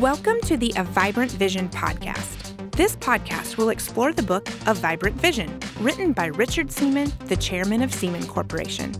Welcome 0.00 0.40
to 0.46 0.56
the 0.56 0.72
A 0.76 0.82
Vibrant 0.84 1.30
Vision 1.32 1.68
podcast. 1.68 2.72
This 2.72 2.96
podcast 2.96 3.58
will 3.58 3.68
explore 3.68 4.14
the 4.14 4.22
book 4.22 4.48
A 4.66 4.72
Vibrant 4.72 5.14
Vision, 5.20 5.60
written 5.78 6.14
by 6.14 6.28
Richard 6.28 6.72
Seaman, 6.72 7.12
the 7.26 7.36
chairman 7.36 7.82
of 7.82 7.92
Seaman 7.92 8.26
Corporation. 8.26 8.94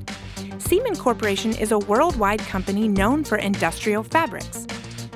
Seaman 0.58 0.94
Corporation 0.96 1.54
is 1.54 1.72
a 1.72 1.78
worldwide 1.78 2.40
company 2.40 2.86
known 2.86 3.24
for 3.24 3.38
industrial 3.38 4.02
fabrics. 4.02 4.66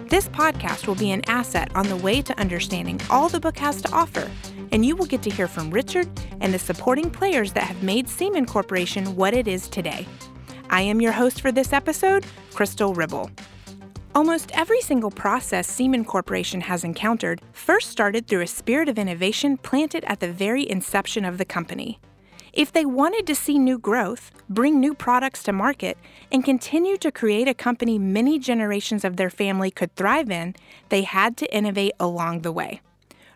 This 0.08 0.26
podcast 0.28 0.86
will 0.86 0.94
be 0.94 1.10
an 1.10 1.20
asset 1.28 1.70
on 1.74 1.86
the 1.86 1.96
way 1.96 2.22
to 2.22 2.40
understanding 2.40 2.98
all 3.10 3.28
the 3.28 3.38
book 3.38 3.58
has 3.58 3.82
to 3.82 3.92
offer, 3.92 4.30
and 4.72 4.86
you 4.86 4.96
will 4.96 5.04
get 5.04 5.20
to 5.24 5.30
hear 5.30 5.48
from 5.48 5.70
Richard 5.70 6.08
and 6.40 6.54
the 6.54 6.58
supporting 6.58 7.10
players 7.10 7.52
that 7.52 7.64
have 7.64 7.82
made 7.82 8.08
Seaman 8.08 8.46
Corporation 8.46 9.16
what 9.16 9.34
it 9.34 9.46
is 9.46 9.68
today. 9.68 10.08
I 10.70 10.80
am 10.80 11.02
your 11.02 11.12
host 11.12 11.42
for 11.42 11.52
this 11.52 11.74
episode, 11.74 12.24
Crystal 12.54 12.94
Ribble. 12.94 13.30
Almost 14.16 14.52
every 14.54 14.80
single 14.80 15.10
process 15.10 15.66
Seaman 15.66 16.04
Corporation 16.04 16.60
has 16.60 16.84
encountered 16.84 17.42
first 17.52 17.90
started 17.90 18.28
through 18.28 18.42
a 18.42 18.46
spirit 18.46 18.88
of 18.88 18.96
innovation 18.96 19.56
planted 19.56 20.04
at 20.04 20.20
the 20.20 20.30
very 20.32 20.70
inception 20.70 21.24
of 21.24 21.36
the 21.36 21.44
company. 21.44 21.98
If 22.52 22.70
they 22.70 22.84
wanted 22.84 23.26
to 23.26 23.34
see 23.34 23.58
new 23.58 23.76
growth, 23.76 24.30
bring 24.48 24.78
new 24.78 24.94
products 24.94 25.42
to 25.42 25.52
market, 25.52 25.98
and 26.30 26.44
continue 26.44 26.96
to 26.98 27.10
create 27.10 27.48
a 27.48 27.54
company 27.54 27.98
many 27.98 28.38
generations 28.38 29.04
of 29.04 29.16
their 29.16 29.30
family 29.30 29.72
could 29.72 29.92
thrive 29.96 30.30
in, 30.30 30.54
they 30.90 31.02
had 31.02 31.36
to 31.38 31.52
innovate 31.52 31.94
along 31.98 32.42
the 32.42 32.52
way. 32.52 32.80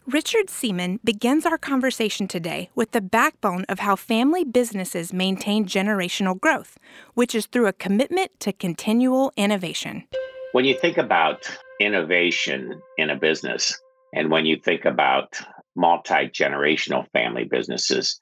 Richard 0.07 0.49
Seaman 0.49 1.01
begins 1.03 1.45
our 1.45 1.59
conversation 1.59 2.29
today 2.29 2.71
with 2.77 2.93
the 2.93 3.01
backbone 3.01 3.65
of 3.69 3.81
how 3.81 3.97
family 3.97 4.45
businesses 4.45 5.13
maintain 5.13 5.67
generational 5.67 6.41
growth, 6.41 6.79
which 7.15 7.35
is 7.35 7.47
through 7.47 7.67
a 7.67 7.73
commitment 7.73 8.31
to 8.39 8.53
continual 8.53 9.33
innovation. 9.37 10.05
When 10.53 10.65
you 10.65 10.75
think 10.75 10.97
about 10.97 11.49
innovation 11.79 12.81
in 12.97 13.11
a 13.11 13.17
business, 13.17 13.79
and 14.15 14.31
when 14.31 14.47
you 14.47 14.57
think 14.57 14.87
about 14.87 15.39
multi 15.77 16.29
generational 16.29 17.07
family 17.13 17.45
businesses, 17.45 18.19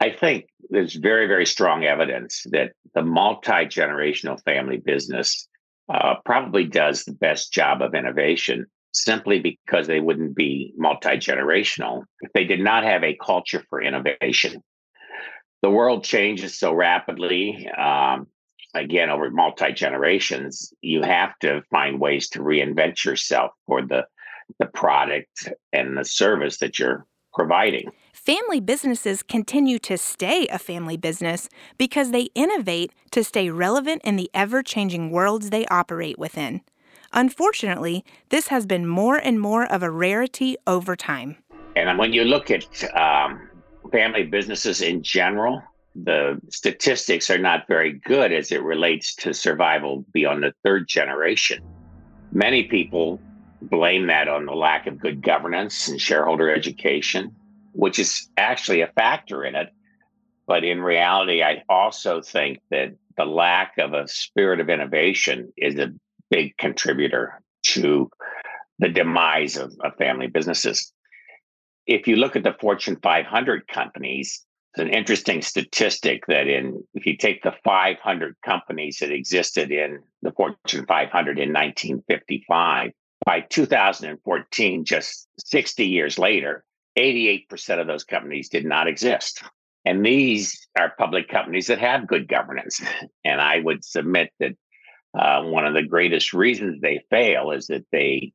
I 0.00 0.10
think 0.10 0.46
there's 0.70 0.94
very, 0.94 1.26
very 1.26 1.46
strong 1.46 1.84
evidence 1.84 2.42
that 2.50 2.72
the 2.94 3.02
multi 3.02 3.66
generational 3.66 4.42
family 4.44 4.78
business 4.78 5.48
uh, 5.92 6.16
probably 6.24 6.64
does 6.64 7.04
the 7.04 7.12
best 7.12 7.52
job 7.52 7.80
of 7.80 7.94
innovation 7.94 8.66
simply 8.92 9.38
because 9.38 9.86
they 9.86 10.00
wouldn't 10.00 10.34
be 10.34 10.72
multi 10.76 11.10
generational 11.10 12.02
if 12.20 12.32
they 12.32 12.44
did 12.44 12.60
not 12.60 12.82
have 12.82 13.04
a 13.04 13.16
culture 13.24 13.64
for 13.70 13.80
innovation. 13.80 14.62
The 15.62 15.70
world 15.70 16.04
changes 16.04 16.58
so 16.58 16.72
rapidly. 16.72 17.68
Um, 17.76 18.26
again 18.78 19.10
over 19.10 19.30
multi 19.30 19.72
generations, 19.72 20.72
you 20.80 21.02
have 21.02 21.38
to 21.40 21.62
find 21.70 22.00
ways 22.00 22.28
to 22.30 22.40
reinvent 22.40 23.04
yourself 23.04 23.52
for 23.66 23.82
the 23.82 24.06
the 24.58 24.66
product 24.66 25.52
and 25.72 25.96
the 25.96 26.04
service 26.04 26.58
that 26.58 26.78
you're 26.78 27.06
providing. 27.34 27.90
Family 28.12 28.60
businesses 28.60 29.22
continue 29.22 29.78
to 29.78 29.96
stay 29.96 30.46
a 30.48 30.58
family 30.58 30.96
business 30.96 31.48
because 31.76 32.10
they 32.10 32.28
innovate 32.34 32.92
to 33.10 33.22
stay 33.22 33.50
relevant 33.50 34.02
in 34.04 34.16
the 34.16 34.30
ever 34.34 34.62
changing 34.62 35.10
worlds 35.10 35.50
they 35.50 35.66
operate 35.66 36.18
within. 36.18 36.60
Unfortunately, 37.12 38.04
this 38.28 38.48
has 38.48 38.66
been 38.66 38.86
more 38.86 39.16
and 39.16 39.40
more 39.40 39.64
of 39.72 39.82
a 39.82 39.90
rarity 39.90 40.56
over 40.66 40.94
time. 40.94 41.36
And 41.76 41.98
when 41.98 42.12
you 42.12 42.24
look 42.24 42.50
at 42.50 42.64
um, 42.94 43.48
family 43.92 44.24
businesses 44.24 44.82
in 44.82 45.02
general, 45.02 45.62
the 46.04 46.40
statistics 46.50 47.30
are 47.30 47.38
not 47.38 47.66
very 47.66 47.92
good 47.92 48.32
as 48.32 48.52
it 48.52 48.62
relates 48.62 49.14
to 49.16 49.34
survival 49.34 50.04
beyond 50.12 50.42
the 50.42 50.52
third 50.64 50.86
generation. 50.88 51.62
Many 52.32 52.64
people 52.64 53.20
blame 53.62 54.06
that 54.06 54.28
on 54.28 54.46
the 54.46 54.54
lack 54.54 54.86
of 54.86 55.00
good 55.00 55.22
governance 55.22 55.88
and 55.88 56.00
shareholder 56.00 56.50
education, 56.50 57.34
which 57.72 57.98
is 57.98 58.28
actually 58.36 58.80
a 58.80 58.88
factor 58.88 59.44
in 59.44 59.54
it. 59.56 59.70
But 60.46 60.64
in 60.64 60.80
reality, 60.80 61.42
I 61.42 61.62
also 61.68 62.22
think 62.22 62.60
that 62.70 62.94
the 63.16 63.24
lack 63.24 63.78
of 63.78 63.92
a 63.92 64.08
spirit 64.08 64.60
of 64.60 64.70
innovation 64.70 65.52
is 65.56 65.78
a 65.78 65.92
big 66.30 66.56
contributor 66.56 67.42
to 67.62 68.10
the 68.78 68.88
demise 68.88 69.56
of, 69.56 69.74
of 69.80 69.96
family 69.96 70.28
businesses. 70.28 70.92
If 71.86 72.06
you 72.06 72.16
look 72.16 72.36
at 72.36 72.44
the 72.44 72.54
Fortune 72.60 72.98
500 73.02 73.66
companies, 73.66 74.46
it's 74.78 74.88
an 74.88 74.94
interesting 74.94 75.42
statistic 75.42 76.24
that 76.26 76.46
in 76.46 76.84
if 76.94 77.04
you 77.04 77.16
take 77.16 77.42
the 77.42 77.54
500 77.64 78.36
companies 78.44 78.98
that 78.98 79.10
existed 79.10 79.72
in 79.72 80.00
the 80.22 80.30
Fortune 80.30 80.86
500 80.86 81.38
in 81.38 81.52
1955, 81.52 82.92
by 83.26 83.40
2014, 83.40 84.84
just 84.84 85.26
60 85.38 85.84
years 85.84 86.16
later, 86.16 86.64
88% 86.96 87.80
of 87.80 87.88
those 87.88 88.04
companies 88.04 88.48
did 88.48 88.64
not 88.64 88.86
exist. 88.86 89.42
And 89.84 90.06
these 90.06 90.68
are 90.78 90.94
public 90.96 91.28
companies 91.28 91.66
that 91.66 91.80
have 91.80 92.06
good 92.06 92.28
governance. 92.28 92.80
And 93.24 93.40
I 93.40 93.58
would 93.58 93.84
submit 93.84 94.30
that 94.38 94.52
uh, 95.18 95.42
one 95.42 95.66
of 95.66 95.74
the 95.74 95.82
greatest 95.82 96.32
reasons 96.32 96.80
they 96.80 97.00
fail 97.10 97.50
is 97.50 97.66
that 97.66 97.84
they 97.90 98.32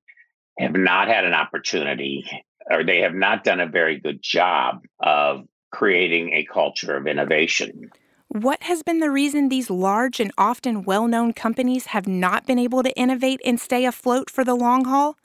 have 0.59 0.73
not 0.73 1.07
had 1.07 1.23
an 1.23 1.33
opportunity 1.33 2.29
or 2.69 2.83
they 2.83 2.99
have 2.99 3.15
not 3.15 3.43
done 3.43 3.59
a 3.59 3.67
very 3.67 3.99
good 3.99 4.21
job 4.21 4.81
of 4.99 5.45
creating 5.73 6.31
a 6.31 6.45
culture 6.45 6.95
of 6.95 7.07
innovation. 7.07 7.91
What 8.29 8.63
has 8.63 8.83
been 8.83 8.99
the 8.99 9.11
reason 9.11 9.49
these 9.49 9.69
large 9.69 10.19
and 10.19 10.31
often 10.37 10.83
well 10.83 11.07
known 11.07 11.33
companies 11.33 11.87
have 11.87 12.07
not 12.07 12.45
been 12.47 12.59
able 12.59 12.83
to 12.83 12.95
innovate 12.95 13.41
and 13.43 13.59
stay 13.59 13.85
afloat 13.85 14.29
for 14.29 14.43
the 14.43 14.55
long 14.55 14.85
haul? 14.85 15.17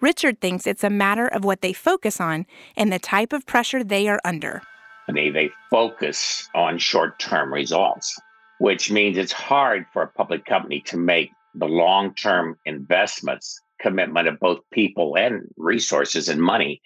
Richard 0.00 0.40
thinks 0.40 0.66
it's 0.66 0.84
a 0.84 0.90
matter 0.90 1.26
of 1.26 1.44
what 1.44 1.62
they 1.62 1.72
focus 1.72 2.20
on 2.20 2.46
and 2.76 2.92
the 2.92 2.98
type 2.98 3.32
of 3.32 3.46
pressure 3.46 3.82
they 3.82 4.06
are 4.08 4.20
under. 4.24 4.62
They, 5.12 5.30
they 5.30 5.50
focus 5.70 6.48
on 6.54 6.78
short 6.78 7.18
term 7.18 7.52
results, 7.52 8.18
which 8.58 8.90
means 8.90 9.16
it's 9.16 9.32
hard 9.32 9.86
for 9.92 10.02
a 10.02 10.08
public 10.08 10.44
company 10.44 10.80
to 10.86 10.98
make 10.98 11.30
the 11.54 11.66
long 11.66 12.14
term 12.14 12.58
investments 12.66 13.60
commitment 13.80 14.28
of 14.28 14.38
both 14.40 14.60
people 14.72 15.16
and 15.16 15.42
resources 15.56 16.28
and 16.28 16.40
money 16.40 16.82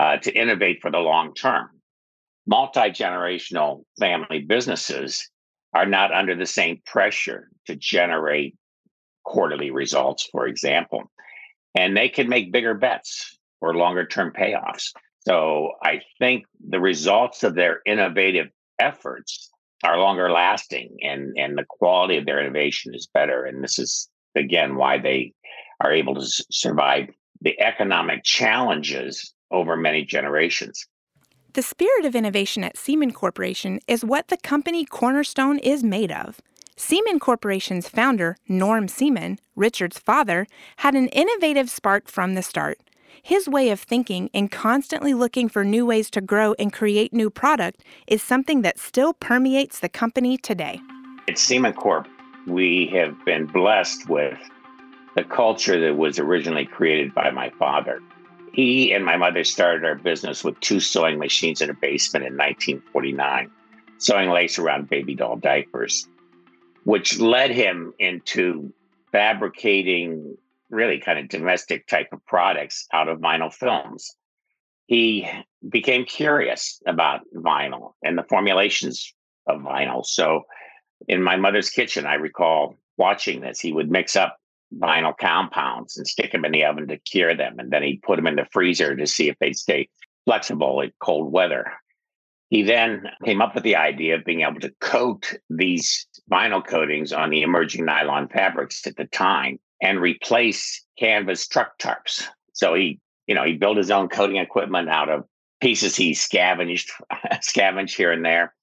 uh, 0.00 0.16
to 0.18 0.32
innovate 0.32 0.80
for 0.80 0.90
the 0.90 0.98
long 0.98 1.34
term 1.34 1.70
multi 2.46 2.90
generational 2.90 3.84
family 3.98 4.40
businesses 4.40 5.28
are 5.74 5.86
not 5.86 6.12
under 6.12 6.34
the 6.34 6.46
same 6.46 6.80
pressure 6.86 7.50
to 7.66 7.76
generate 7.76 8.56
quarterly 9.24 9.70
results, 9.70 10.28
for 10.30 10.46
example. 10.46 11.02
And 11.74 11.96
they 11.96 12.08
can 12.08 12.28
make 12.28 12.52
bigger 12.52 12.74
bets 12.74 13.38
or 13.60 13.74
longer 13.74 14.06
term 14.06 14.32
payoffs. 14.32 14.92
So 15.20 15.72
I 15.82 16.00
think 16.18 16.44
the 16.66 16.80
results 16.80 17.42
of 17.42 17.54
their 17.54 17.80
innovative 17.84 18.46
efforts 18.78 19.50
are 19.84 19.98
longer 19.98 20.30
lasting 20.30 20.96
and, 21.02 21.36
and 21.36 21.58
the 21.58 21.66
quality 21.68 22.16
of 22.16 22.26
their 22.26 22.40
innovation 22.40 22.94
is 22.94 23.08
better. 23.12 23.44
And 23.44 23.62
this 23.62 23.78
is, 23.78 24.08
again, 24.34 24.76
why 24.76 24.98
they 24.98 25.32
are 25.82 25.92
able 25.92 26.14
to 26.14 26.26
survive 26.50 27.08
the 27.40 27.60
economic 27.60 28.24
challenges 28.24 29.34
over 29.50 29.76
many 29.76 30.04
generations. 30.04 30.86
The 31.56 31.62
spirit 31.62 32.04
of 32.04 32.14
innovation 32.14 32.62
at 32.64 32.76
Seaman 32.76 33.12
Corporation 33.12 33.80
is 33.88 34.04
what 34.04 34.28
the 34.28 34.36
company 34.36 34.84
Cornerstone 34.84 35.58
is 35.60 35.82
made 35.82 36.12
of. 36.12 36.38
Seaman 36.76 37.18
Corporation's 37.18 37.88
founder, 37.88 38.36
Norm 38.46 38.88
Seaman, 38.88 39.38
Richard's 39.54 39.98
father, 39.98 40.46
had 40.76 40.94
an 40.94 41.08
innovative 41.08 41.70
spark 41.70 42.08
from 42.08 42.34
the 42.34 42.42
start. 42.42 42.78
His 43.22 43.48
way 43.48 43.70
of 43.70 43.80
thinking 43.80 44.28
and 44.34 44.52
constantly 44.52 45.14
looking 45.14 45.48
for 45.48 45.64
new 45.64 45.86
ways 45.86 46.10
to 46.10 46.20
grow 46.20 46.54
and 46.58 46.74
create 46.74 47.14
new 47.14 47.30
product 47.30 47.82
is 48.06 48.22
something 48.22 48.60
that 48.60 48.78
still 48.78 49.14
permeates 49.14 49.78
the 49.80 49.88
company 49.88 50.36
today. 50.36 50.78
At 51.26 51.38
Seaman 51.38 51.72
Corp, 51.72 52.06
we 52.46 52.90
have 52.92 53.16
been 53.24 53.46
blessed 53.46 54.10
with 54.10 54.36
the 55.14 55.24
culture 55.24 55.80
that 55.80 55.96
was 55.96 56.18
originally 56.18 56.66
created 56.66 57.14
by 57.14 57.30
my 57.30 57.48
father. 57.58 58.02
He 58.56 58.90
and 58.94 59.04
my 59.04 59.18
mother 59.18 59.44
started 59.44 59.84
our 59.84 59.96
business 59.96 60.42
with 60.42 60.58
two 60.60 60.80
sewing 60.80 61.18
machines 61.18 61.60
in 61.60 61.68
a 61.68 61.74
basement 61.74 62.24
in 62.24 62.32
1949, 62.38 63.50
sewing 63.98 64.30
lace 64.30 64.58
around 64.58 64.88
baby 64.88 65.14
doll 65.14 65.36
diapers, 65.36 66.08
which 66.84 67.20
led 67.20 67.50
him 67.50 67.92
into 67.98 68.72
fabricating 69.12 70.38
really 70.70 70.98
kind 70.98 71.18
of 71.18 71.28
domestic 71.28 71.86
type 71.86 72.08
of 72.14 72.24
products 72.24 72.88
out 72.94 73.08
of 73.08 73.18
vinyl 73.18 73.52
films. 73.52 74.16
He 74.86 75.28
became 75.68 76.06
curious 76.06 76.80
about 76.86 77.26
vinyl 77.34 77.92
and 78.02 78.16
the 78.16 78.22
formulations 78.22 79.12
of 79.46 79.60
vinyl. 79.60 80.02
So, 80.02 80.46
in 81.06 81.22
my 81.22 81.36
mother's 81.36 81.68
kitchen, 81.68 82.06
I 82.06 82.14
recall 82.14 82.78
watching 82.96 83.42
this. 83.42 83.60
He 83.60 83.74
would 83.74 83.90
mix 83.90 84.16
up 84.16 84.38
vinyl 84.74 85.16
compounds 85.16 85.96
and 85.96 86.06
stick 86.06 86.32
them 86.32 86.44
in 86.44 86.52
the 86.52 86.64
oven 86.64 86.88
to 86.88 86.98
cure 86.98 87.34
them. 87.34 87.58
And 87.58 87.70
then 87.70 87.82
he'd 87.82 88.02
put 88.02 88.16
them 88.16 88.26
in 88.26 88.36
the 88.36 88.46
freezer 88.50 88.96
to 88.96 89.06
see 89.06 89.28
if 89.28 89.38
they'd 89.38 89.56
stay 89.56 89.88
flexible 90.24 90.80
in 90.80 90.92
cold 91.00 91.32
weather. 91.32 91.72
He 92.50 92.62
then 92.62 93.08
came 93.24 93.42
up 93.42 93.54
with 93.54 93.64
the 93.64 93.76
idea 93.76 94.14
of 94.14 94.24
being 94.24 94.42
able 94.42 94.60
to 94.60 94.74
coat 94.80 95.34
these 95.50 96.06
vinyl 96.30 96.64
coatings 96.64 97.12
on 97.12 97.30
the 97.30 97.42
emerging 97.42 97.84
nylon 97.84 98.28
fabrics 98.28 98.86
at 98.86 98.96
the 98.96 99.06
time 99.06 99.58
and 99.82 100.00
replace 100.00 100.84
canvas 100.98 101.46
truck 101.48 101.78
tarps. 101.78 102.24
So 102.52 102.74
he, 102.74 103.00
you 103.26 103.34
know, 103.34 103.44
he 103.44 103.54
built 103.54 103.76
his 103.76 103.90
own 103.90 104.08
coating 104.08 104.36
equipment 104.36 104.88
out 104.88 105.08
of 105.08 105.24
pieces 105.60 105.96
he 105.96 106.14
scavenged, 106.14 106.90
scavenged 107.40 107.96
here 107.96 108.12
and 108.12 108.24
there, 108.24 108.54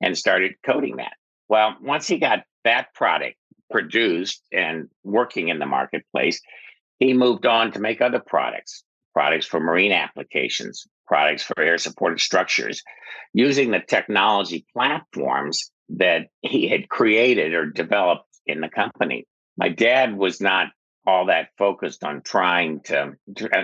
and 0.00 0.16
started 0.16 0.54
coating 0.64 0.96
that. 0.96 1.14
Well, 1.48 1.76
once 1.82 2.06
he 2.06 2.18
got 2.18 2.44
that 2.64 2.94
product 2.94 3.36
produced 3.70 4.42
and 4.52 4.88
working 5.04 5.48
in 5.48 5.58
the 5.58 5.66
marketplace, 5.66 6.40
he 6.98 7.12
moved 7.12 7.46
on 7.46 7.72
to 7.72 7.80
make 7.80 8.00
other 8.00 8.22
products, 8.24 8.82
products 9.12 9.46
for 9.46 9.60
marine 9.60 9.92
applications, 9.92 10.86
products 11.06 11.42
for 11.42 11.60
air 11.60 11.78
supported 11.78 12.20
structures, 12.20 12.82
using 13.32 13.70
the 13.70 13.80
technology 13.80 14.66
platforms 14.72 15.70
that 15.88 16.28
he 16.42 16.68
had 16.68 16.88
created 16.88 17.54
or 17.54 17.66
developed 17.66 18.28
in 18.46 18.60
the 18.60 18.68
company. 18.68 19.26
My 19.56 19.68
dad 19.68 20.16
was 20.16 20.40
not 20.40 20.68
all 21.06 21.26
that 21.26 21.50
focused 21.56 22.02
on 22.02 22.20
trying 22.22 22.80
to 22.80 23.12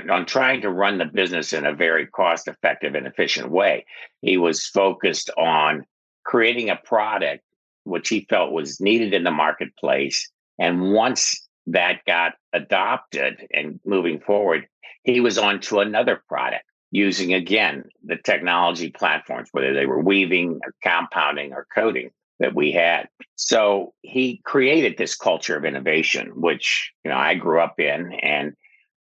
on 0.08 0.26
trying 0.26 0.60
to 0.60 0.70
run 0.70 0.98
the 0.98 1.04
business 1.04 1.52
in 1.52 1.66
a 1.66 1.74
very 1.74 2.06
cost 2.06 2.46
effective 2.46 2.94
and 2.94 3.06
efficient 3.06 3.50
way. 3.50 3.84
He 4.20 4.36
was 4.36 4.64
focused 4.64 5.30
on 5.36 5.84
creating 6.24 6.70
a 6.70 6.76
product 6.76 7.42
which 7.84 8.08
he 8.08 8.26
felt 8.28 8.52
was 8.52 8.80
needed 8.80 9.12
in 9.12 9.24
the 9.24 9.30
marketplace 9.30 10.30
and 10.58 10.92
once 10.92 11.48
that 11.66 12.04
got 12.06 12.34
adopted 12.52 13.46
and 13.52 13.80
moving 13.84 14.20
forward, 14.20 14.66
he 15.04 15.20
was 15.20 15.38
on 15.38 15.60
to 15.60 15.80
another 15.80 16.22
product 16.28 16.64
using 16.90 17.32
again 17.32 17.84
the 18.04 18.16
technology 18.16 18.90
platforms, 18.90 19.48
whether 19.52 19.72
they 19.72 19.86
were 19.86 20.00
weaving 20.00 20.60
or 20.64 20.74
compounding 20.82 21.52
or 21.52 21.66
coating 21.74 22.10
that 22.38 22.54
we 22.54 22.72
had. 22.72 23.08
So 23.36 23.94
he 24.02 24.40
created 24.44 24.98
this 24.98 25.16
culture 25.16 25.56
of 25.56 25.64
innovation, 25.64 26.40
which 26.40 26.92
you 27.04 27.10
know 27.10 27.16
I 27.16 27.34
grew 27.34 27.60
up 27.60 27.80
in, 27.80 28.12
and 28.12 28.52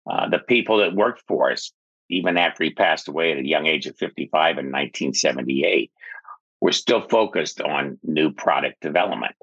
uh, 0.09 0.29
the 0.29 0.39
people 0.39 0.79
that 0.79 0.95
worked 0.95 1.23
for 1.27 1.51
us, 1.53 1.73
even 2.11 2.37
after 2.37 2.65
he 2.65 2.71
passed 2.71 3.09
away 3.09 3.33
at 3.33 3.39
a 3.39 3.47
young 3.47 3.67
age 3.67 3.87
of 3.87 3.97
55 3.97 4.59
in 4.59 4.67
1978, 4.67 5.91
were 6.61 6.73
still 6.73 7.07
focused 7.09 7.61
on 7.61 7.99
new 8.03 8.33
product 8.33 8.81
development. 8.81 9.35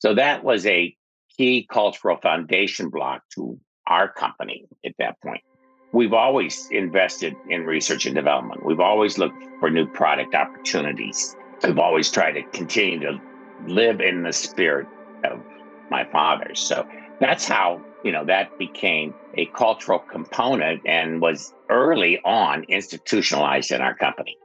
So 0.00 0.14
that 0.14 0.44
was 0.44 0.66
a 0.66 0.94
key 1.36 1.66
cultural 1.70 2.16
foundation 2.16 2.90
block 2.90 3.22
to 3.34 3.58
our 3.86 4.10
company 4.12 4.66
at 4.84 4.92
that 4.98 5.20
point. 5.20 5.42
We've 5.92 6.12
always 6.12 6.68
invested 6.70 7.34
in 7.48 7.64
research 7.64 8.04
and 8.04 8.14
development. 8.14 8.64
We've 8.66 8.80
always 8.80 9.16
looked 9.16 9.42
for 9.58 9.70
new 9.70 9.86
product 9.86 10.34
opportunities. 10.34 11.34
We've 11.64 11.78
always 11.78 12.10
tried 12.10 12.32
to 12.32 12.42
continue 12.42 13.00
to 13.00 13.20
live 13.66 14.00
in 14.00 14.22
the 14.22 14.32
spirit 14.32 14.86
of 15.24 15.40
my 15.90 16.04
father. 16.04 16.54
So 16.54 16.86
that's 17.20 17.48
how, 17.48 17.82
you 18.04 18.12
know, 18.12 18.24
that 18.26 18.58
became 18.58 19.14
a 19.34 19.46
cultural 19.46 19.98
component 19.98 20.82
and 20.86 21.22
was 21.22 21.54
early 21.70 22.20
on 22.24 22.64
institutionalized 22.64 23.72
in 23.72 23.80
our 23.80 23.94
company. 23.94 24.36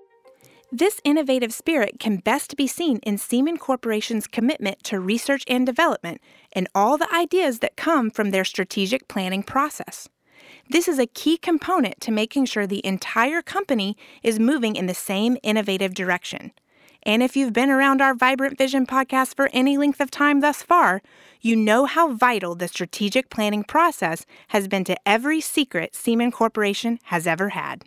This 0.76 1.00
innovative 1.04 1.54
spirit 1.54 2.00
can 2.00 2.18
best 2.18 2.58
be 2.58 2.66
seen 2.66 2.98
in 3.04 3.20
Seaman 3.20 3.58
Corporation's 3.58 4.26
commitment 4.26 4.84
to 4.86 5.00
research 5.00 5.44
and 5.48 5.68
development 5.68 6.20
and 6.52 6.68
all 6.74 6.98
the 6.98 7.14
ideas 7.14 7.60
that 7.60 7.76
come 7.76 8.10
from 8.10 8.32
their 8.32 8.44
strategic 8.44 9.08
planning 9.08 9.44
process. 9.44 10.10
This 10.72 10.88
is 10.88 10.98
a 10.98 11.06
key 11.06 11.38
component 11.38 12.02
to 12.02 12.12
making 12.12 12.46
sure 12.46 12.66
the 12.66 12.84
entire 12.84 13.44
company 13.44 13.96
is 14.24 14.40
moving 14.40 14.76
in 14.76 14.88
the 14.88 14.96
same 14.96 15.38
innovative 15.44 15.94
direction. 15.94 16.54
And 17.04 17.22
if 17.22 17.36
you've 17.36 17.54
been 17.54 17.70
around 17.70 18.02
our 18.02 18.16
Vibrant 18.16 18.58
Vision 18.58 18.88
podcast 18.88 19.36
for 19.36 19.52
any 19.54 19.78
length 19.78 20.02
of 20.02 20.10
time 20.10 20.40
thus 20.40 20.64
far, 20.64 21.04
you 21.40 21.56
know 21.56 21.86
how 21.86 22.16
vital 22.16 22.56
the 22.56 22.68
strategic 22.68 23.30
planning 23.30 23.64
process 23.64 24.26
has 24.48 24.68
been 24.68 24.86
to 24.86 24.98
every 25.08 25.40
secret 25.40 25.94
Seaman 25.94 26.32
Corporation 26.32 26.98
has 27.04 27.28
ever 27.28 27.50
had. 27.50 27.84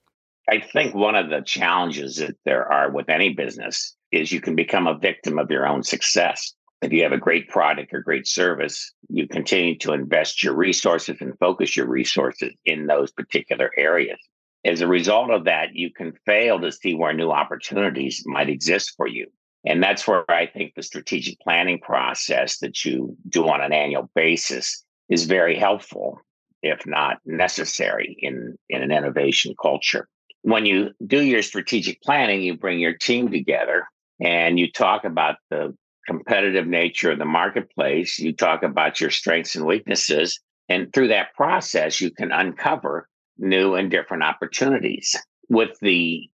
I 0.49 0.61
think 0.61 0.95
one 0.95 1.17
of 1.17 1.29
the 1.29 1.41
challenges 1.41 2.17
that 2.17 2.37
there 2.45 2.71
are 2.71 2.91
with 2.91 3.09
any 3.09 3.35
business 3.35 3.97
is 4.13 4.31
you 4.31 4.41
can 4.41 4.55
become 4.55 4.87
a 4.87 4.97
victim 4.97 5.39
of 5.39 5.51
your 5.51 5.67
own 5.67 5.83
success. 5.83 6.55
If 6.83 6.93
you 6.93 7.03
have 7.03 7.13
a 7.13 7.19
great 7.19 7.49
product 7.49 7.93
or 7.93 8.01
great 8.01 8.29
service, 8.29 8.93
you 9.09 9.27
continue 9.27 9.77
to 9.79 9.93
invest 9.93 10.45
your 10.45 10.55
resources 10.55 11.17
and 11.21 11.37
focus 11.41 11.77
your 11.77 11.89
resources 11.89 12.53
in 12.65 12.87
those 12.87 13.11
particular 13.11 13.73
areas. 13.77 14.19
As 14.65 14.83
a 14.83 14.87
result 14.87 15.31
of 15.31 15.45
that, 15.45 15.75
you 15.75 15.91
can 15.93 16.13
fail 16.27 16.61
to 16.61 16.71
see 16.71 16.95
where 16.95 17.13
new 17.13 17.31
opportunities 17.33 18.23
might 18.25 18.49
exist 18.49 18.95
for 18.97 19.09
you. 19.09 19.27
And 19.65 19.83
that's 19.83 20.07
where 20.07 20.31
I 20.31 20.47
think 20.47 20.75
the 20.75 20.83
strategic 20.83 21.41
planning 21.41 21.81
process 21.81 22.59
that 22.59 22.85
you 22.85 23.17
do 23.29 23.49
on 23.49 23.61
an 23.61 23.73
annual 23.73 24.09
basis 24.15 24.85
is 25.09 25.25
very 25.25 25.57
helpful, 25.57 26.21
if 26.63 26.87
not 26.87 27.19
necessary, 27.25 28.17
in, 28.21 28.57
in 28.69 28.83
an 28.83 28.93
innovation 28.93 29.55
culture 29.61 30.09
when 30.47 30.65
you 30.65 30.93
do 31.05 31.21
your 31.25 31.43
strategic 31.43 32.01
planning, 32.03 32.41
you 32.41 32.57
bring 32.57 32.79
your 32.79 32.95
team 32.95 33.33
together 33.33 33.89
and 34.21 34.61
you 34.61 34.71
talk 34.71 35.05
about 35.05 35.39
the 35.51 35.77
competitive 36.07 36.69
nature 36.69 37.11
of 37.11 37.19
the 37.19 37.25
marketplace. 37.25 38.21
You 38.21 38.33
talk 38.33 38.63
about 38.63 39.01
your 39.01 39.11
strengths 39.11 39.57
and 39.57 39.67
weaknesses. 39.67 40.39
And 40.69 40.93
through 40.93 41.09
that 41.09 41.35
process, 41.35 42.01
you 42.01 42.13
can 42.13 42.31
uncover 42.31 43.09
new 43.37 43.75
and 43.75 43.91
different 43.91 44.23
opportunities. 44.23 45.17
With 45.49 45.77
the 45.83 46.31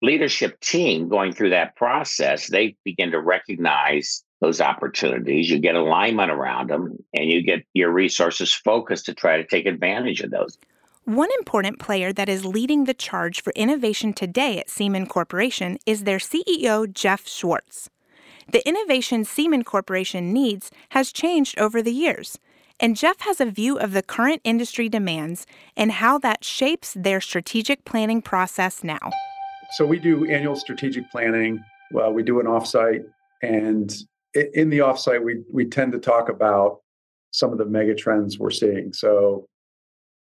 leadership 0.00 0.60
team 0.60 1.08
going 1.08 1.32
through 1.32 1.50
that 1.50 1.74
process, 1.74 2.48
they 2.48 2.76
begin 2.84 3.10
to 3.10 3.20
recognize 3.20 4.22
those 4.40 4.60
opportunities. 4.60 5.50
You 5.50 5.58
get 5.58 5.74
alignment 5.74 6.30
around 6.30 6.70
them 6.70 6.96
and 7.12 7.28
you 7.28 7.42
get 7.42 7.64
your 7.74 7.90
resources 7.90 8.54
focused 8.54 9.06
to 9.06 9.14
try 9.14 9.38
to 9.38 9.44
take 9.44 9.66
advantage 9.66 10.20
of 10.20 10.30
those. 10.30 10.56
One 11.06 11.28
important 11.38 11.78
player 11.78 12.12
that 12.12 12.28
is 12.28 12.44
leading 12.44 12.82
the 12.82 12.92
charge 12.92 13.40
for 13.40 13.52
innovation 13.54 14.12
today 14.12 14.58
at 14.58 14.68
Seaman 14.68 15.06
Corporation 15.06 15.78
is 15.86 16.02
their 16.02 16.18
CEO, 16.18 16.92
Jeff 16.92 17.28
Schwartz. 17.28 17.88
The 18.50 18.66
innovation 18.66 19.24
Seaman 19.24 19.62
Corporation 19.62 20.32
needs 20.32 20.72
has 20.88 21.12
changed 21.12 21.60
over 21.60 21.80
the 21.80 21.92
years, 21.92 22.40
and 22.80 22.96
Jeff 22.96 23.20
has 23.20 23.40
a 23.40 23.46
view 23.46 23.78
of 23.78 23.92
the 23.92 24.02
current 24.02 24.40
industry 24.42 24.88
demands 24.88 25.46
and 25.76 25.92
how 25.92 26.18
that 26.18 26.42
shapes 26.42 26.92
their 26.94 27.20
strategic 27.20 27.84
planning 27.84 28.20
process 28.20 28.82
now. 28.82 29.12
So, 29.76 29.86
we 29.86 30.00
do 30.00 30.28
annual 30.28 30.56
strategic 30.56 31.08
planning. 31.12 31.62
Well, 31.92 32.12
we 32.12 32.24
do 32.24 32.40
an 32.40 32.46
offsite, 32.46 33.04
and 33.42 33.94
in 34.34 34.70
the 34.70 34.78
offsite, 34.78 35.22
we, 35.22 35.44
we 35.52 35.66
tend 35.66 35.92
to 35.92 36.00
talk 36.00 36.28
about 36.28 36.80
some 37.30 37.52
of 37.52 37.58
the 37.58 37.64
mega 37.64 37.94
trends 37.94 38.40
we're 38.40 38.50
seeing. 38.50 38.92
So, 38.92 39.46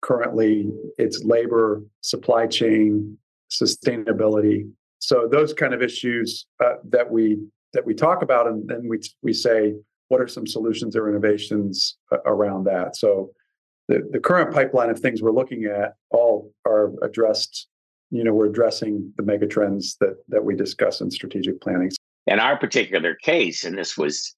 Currently, 0.03 0.69
it's 0.99 1.23
labor, 1.25 1.83
supply 2.01 2.47
chain, 2.47 3.17
sustainability. 3.51 4.69
So 4.99 5.29
those 5.31 5.53
kind 5.53 5.75
of 5.75 5.83
issues 5.83 6.47
uh, 6.65 6.75
that 6.91 7.11
we 7.11 7.39
that 7.73 7.87
we 7.87 7.95
talk 7.95 8.23
about, 8.23 8.47
and 8.47 8.69
then 8.69 8.89
we 8.89 9.01
we 9.23 9.33
say, 9.33 9.75
what 10.09 10.21
are 10.21 10.29
some 10.29 10.47
solutions 10.47 10.97
or 10.97 11.09
innovations 11.09 11.97
uh, 12.11 12.19
around 12.27 12.65
that? 12.65 12.97
So 12.97 13.31
the, 13.89 14.09
the 14.11 14.21
current 14.21 14.53
pipeline 14.53 14.91
of 14.91 15.01
things 15.01 15.23
we're 15.23 15.33
looking 15.33 15.65
at 15.65 15.95
all 16.11 16.53
are 16.67 16.93
addressed. 17.03 17.69
You 18.11 18.25
know, 18.25 18.35
we're 18.35 18.51
addressing 18.51 19.13
the 19.17 19.23
mega 19.23 19.47
trends 19.47 19.97
that 20.01 20.17
that 20.29 20.45
we 20.45 20.55
discuss 20.55 21.01
in 21.01 21.11
strategic 21.11 21.61
planning. 21.61 21.91
In 22.27 22.39
our 22.39 22.57
particular 22.57 23.15
case, 23.15 23.65
and 23.65 23.77
this 23.77 23.97
was 23.97 24.37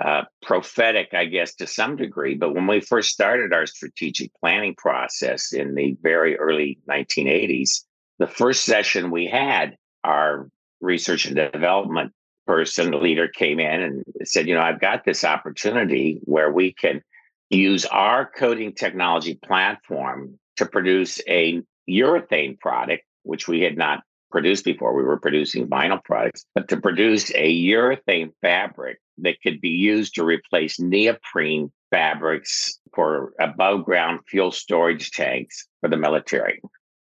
uh, 0.00 0.22
prophetic, 0.42 1.12
I 1.12 1.26
guess, 1.26 1.54
to 1.56 1.66
some 1.66 1.96
degree. 1.96 2.34
But 2.34 2.54
when 2.54 2.66
we 2.66 2.80
first 2.80 3.10
started 3.10 3.52
our 3.52 3.66
strategic 3.66 4.32
planning 4.40 4.74
process 4.76 5.52
in 5.52 5.74
the 5.74 5.96
very 6.02 6.36
early 6.38 6.78
1980s, 6.88 7.84
the 8.18 8.26
first 8.26 8.64
session 8.64 9.10
we 9.10 9.26
had, 9.26 9.76
our 10.02 10.48
research 10.80 11.26
and 11.26 11.36
development 11.36 12.12
person, 12.46 12.90
the 12.90 12.98
leader 12.98 13.28
came 13.28 13.60
in 13.60 13.82
and 13.82 14.04
said, 14.24 14.46
You 14.48 14.54
know, 14.54 14.60
I've 14.60 14.80
got 14.80 15.04
this 15.04 15.24
opportunity 15.24 16.20
where 16.24 16.52
we 16.52 16.72
can 16.72 17.02
use 17.50 17.84
our 17.86 18.30
coating 18.30 18.72
technology 18.72 19.38
platform 19.44 20.38
to 20.56 20.66
produce 20.66 21.20
a 21.28 21.62
urethane 21.88 22.58
product, 22.58 23.04
which 23.22 23.48
we 23.48 23.60
had 23.60 23.76
not 23.76 24.02
produced 24.34 24.64
before. 24.64 24.96
We 24.96 25.04
were 25.04 25.20
producing 25.20 25.68
vinyl 25.68 26.02
products, 26.02 26.44
but 26.56 26.66
to 26.70 26.80
produce 26.80 27.30
a 27.36 27.64
urethane 27.68 28.32
fabric 28.42 28.98
that 29.18 29.40
could 29.40 29.60
be 29.60 29.68
used 29.68 30.16
to 30.16 30.24
replace 30.24 30.80
neoprene 30.80 31.70
fabrics 31.92 32.80
for 32.92 33.32
above 33.38 33.84
ground 33.84 34.18
fuel 34.28 34.50
storage 34.50 35.12
tanks 35.12 35.68
for 35.80 35.88
the 35.88 35.96
military. 35.96 36.60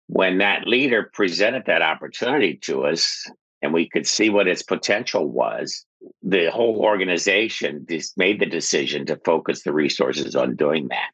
When 0.09 0.37
that 0.39 0.67
leader 0.67 1.11
presented 1.15 1.63
that 1.65 1.81
opportunity 1.81 2.59
to 2.65 2.85
us 2.85 3.27
and 3.63 3.73
we 3.73 3.89
could 3.89 4.07
see 4.07 4.29
what 4.29 4.47
its 4.47 4.63
potential 4.63 5.27
was, 5.27 5.87
the 6.23 6.51
whole 6.51 6.81
organization 6.81 7.87
made 8.19 8.41
the 8.41 8.47
decision 8.47 9.07
to 9.07 9.21
focus 9.25 9.63
the 9.63 9.73
resources 9.73 10.37
on 10.37 10.55
doing 10.55 10.89
that. 10.89 11.09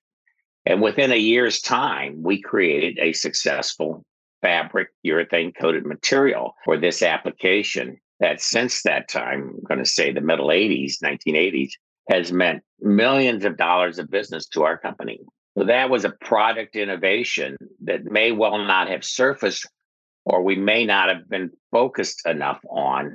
And 0.67 0.83
within 0.83 1.13
a 1.13 1.17
year's 1.17 1.61
time, 1.61 2.25
we 2.25 2.43
created 2.43 2.99
a 2.99 3.13
successful 3.13 4.05
fabric 4.42 4.88
urethane 5.07 5.52
coated 5.59 5.87
material 5.87 6.54
for 6.64 6.76
this 6.76 7.02
application 7.02 7.99
that 8.21 8.40
since 8.40 8.83
that 8.83 9.09
time, 9.09 9.54
I'm 9.54 9.64
going 9.64 9.83
to 9.83 9.88
say 9.88 10.12
the 10.12 10.21
middle 10.21 10.49
80s, 10.49 10.95
1980s, 11.02 11.71
has 12.11 12.33
meant 12.33 12.62
millions 12.80 13.45
of 13.45 13.57
dollars 13.57 13.99
of 13.99 14.11
business 14.11 14.47
to 14.49 14.64
our 14.64 14.78
company. 14.78 15.21
So 15.57 15.64
that 15.64 15.90
was 15.90 16.04
a 16.04 16.11
product 16.21 16.76
innovation 16.76 17.57
that 17.85 18.04
may 18.04 18.33
well 18.33 18.59
not 18.59 18.88
have 18.88 19.04
surfaced, 19.04 19.68
or 20.25 20.42
we 20.42 20.57
may 20.57 20.85
not 20.85 21.09
have 21.09 21.28
been 21.28 21.50
focused 21.71 22.26
enough 22.26 22.61
on 22.71 23.12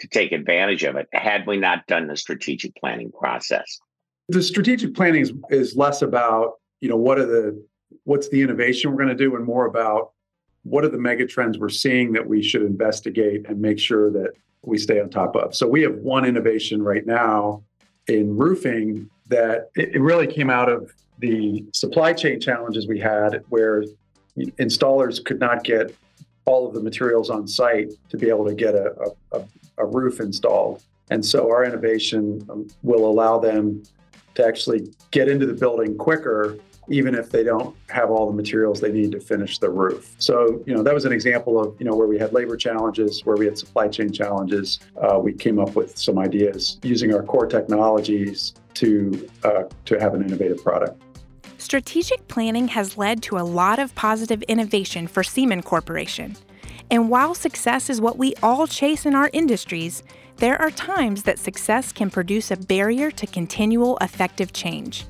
to 0.00 0.08
take 0.08 0.32
advantage 0.32 0.84
of 0.84 0.96
it 0.96 1.08
had 1.12 1.46
we 1.46 1.56
not 1.56 1.86
done 1.86 2.06
the 2.06 2.16
strategic 2.16 2.74
planning 2.76 3.10
process. 3.18 3.78
The 4.28 4.42
strategic 4.42 4.94
planning 4.94 5.22
is, 5.22 5.32
is 5.50 5.76
less 5.76 6.02
about, 6.02 6.54
you 6.80 6.88
know, 6.88 6.96
what 6.96 7.18
are 7.18 7.26
the 7.26 7.66
what's 8.04 8.28
the 8.28 8.42
innovation 8.42 8.90
we're 8.90 9.02
going 9.02 9.16
to 9.16 9.24
do 9.24 9.34
and 9.36 9.44
more 9.44 9.66
about 9.66 10.10
what 10.68 10.84
are 10.84 10.88
the 10.88 10.98
mega 10.98 11.26
trends 11.26 11.58
we're 11.58 11.68
seeing 11.68 12.12
that 12.12 12.26
we 12.26 12.42
should 12.42 12.62
investigate 12.62 13.46
and 13.48 13.60
make 13.60 13.78
sure 13.78 14.10
that 14.10 14.32
we 14.62 14.78
stay 14.78 15.00
on 15.00 15.08
top 15.08 15.36
of. 15.36 15.54
So 15.54 15.66
we 15.66 15.82
have 15.82 15.94
one 15.96 16.24
innovation 16.24 16.82
right 16.82 17.06
now 17.06 17.62
in 18.08 18.36
roofing 18.36 19.08
that 19.28 19.70
it 19.76 20.00
really 20.00 20.26
came 20.26 20.50
out 20.50 20.68
of 20.68 20.92
the 21.18 21.64
supply 21.72 22.12
chain 22.12 22.40
challenges 22.40 22.86
we 22.86 22.98
had 22.98 23.42
where 23.48 23.84
installers 24.36 25.24
could 25.24 25.40
not 25.40 25.64
get 25.64 25.94
all 26.44 26.66
of 26.66 26.74
the 26.74 26.80
materials 26.80 27.30
on 27.30 27.46
site 27.46 27.92
to 28.08 28.16
be 28.16 28.28
able 28.28 28.44
to 28.46 28.54
get 28.54 28.74
a, 28.74 28.92
a, 29.32 29.42
a 29.78 29.86
roof 29.86 30.20
installed. 30.20 30.82
And 31.10 31.24
so 31.24 31.48
our 31.50 31.64
innovation 31.64 32.44
um, 32.50 32.66
will 32.82 33.08
allow 33.08 33.38
them 33.38 33.82
to 34.34 34.44
actually 34.44 34.92
get 35.12 35.28
into 35.28 35.46
the 35.46 35.54
building 35.54 35.96
quicker 35.96 36.58
even 36.88 37.14
if 37.14 37.30
they 37.30 37.42
don't 37.42 37.76
have 37.88 38.10
all 38.10 38.26
the 38.26 38.32
materials 38.32 38.80
they 38.80 38.92
need 38.92 39.12
to 39.12 39.20
finish 39.20 39.58
the 39.58 39.70
roof. 39.70 40.14
So, 40.18 40.62
you 40.66 40.74
know, 40.74 40.82
that 40.82 40.94
was 40.94 41.04
an 41.04 41.12
example 41.12 41.60
of, 41.60 41.74
you 41.78 41.86
know, 41.86 41.94
where 41.94 42.06
we 42.06 42.18
had 42.18 42.32
labor 42.32 42.56
challenges, 42.56 43.24
where 43.24 43.36
we 43.36 43.46
had 43.46 43.58
supply 43.58 43.88
chain 43.88 44.12
challenges. 44.12 44.80
Uh, 45.00 45.18
we 45.18 45.32
came 45.32 45.58
up 45.58 45.74
with 45.74 45.98
some 45.98 46.18
ideas 46.18 46.78
using 46.82 47.14
our 47.14 47.22
core 47.22 47.46
technologies 47.46 48.54
to 48.74 49.28
uh, 49.44 49.64
to 49.84 49.98
have 49.98 50.14
an 50.14 50.22
innovative 50.22 50.62
product. 50.62 51.00
Strategic 51.58 52.28
planning 52.28 52.68
has 52.68 52.98
led 52.98 53.22
to 53.24 53.38
a 53.38 53.40
lot 53.40 53.78
of 53.78 53.94
positive 53.94 54.42
innovation 54.42 55.06
for 55.06 55.24
Seaman 55.24 55.62
Corporation. 55.62 56.36
And 56.90 57.08
while 57.08 57.34
success 57.34 57.90
is 57.90 58.00
what 58.00 58.18
we 58.18 58.34
all 58.42 58.66
chase 58.66 59.06
in 59.06 59.14
our 59.14 59.30
industries, 59.32 60.02
there 60.36 60.60
are 60.60 60.70
times 60.70 61.22
that 61.24 61.38
success 61.38 61.92
can 61.92 62.10
produce 62.10 62.50
a 62.50 62.56
barrier 62.56 63.10
to 63.10 63.26
continual 63.26 63.96
effective 64.00 64.52
change. 64.52 65.06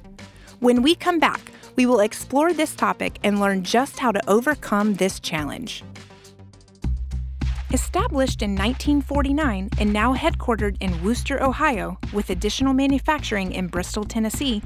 When 0.60 0.82
we 0.82 0.94
come 0.94 1.18
back, 1.18 1.50
we 1.76 1.86
will 1.86 2.00
explore 2.00 2.52
this 2.52 2.74
topic 2.74 3.18
and 3.22 3.38
learn 3.38 3.62
just 3.62 3.98
how 3.98 4.10
to 4.10 4.28
overcome 4.28 4.94
this 4.94 5.20
challenge. 5.20 5.84
Established 7.72 8.42
in 8.42 8.52
1949 8.52 9.70
and 9.78 9.92
now 9.92 10.14
headquartered 10.14 10.76
in 10.80 11.02
Wooster, 11.02 11.42
Ohio, 11.42 11.98
with 12.12 12.30
additional 12.30 12.72
manufacturing 12.72 13.52
in 13.52 13.66
Bristol, 13.66 14.04
Tennessee, 14.04 14.62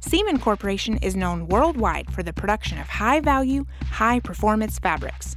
Seaman 0.00 0.38
Corporation 0.38 0.98
is 0.98 1.16
known 1.16 1.48
worldwide 1.48 2.12
for 2.12 2.22
the 2.22 2.32
production 2.32 2.78
of 2.78 2.88
high 2.88 3.20
value, 3.20 3.64
high 3.90 4.20
performance 4.20 4.78
fabrics. 4.78 5.36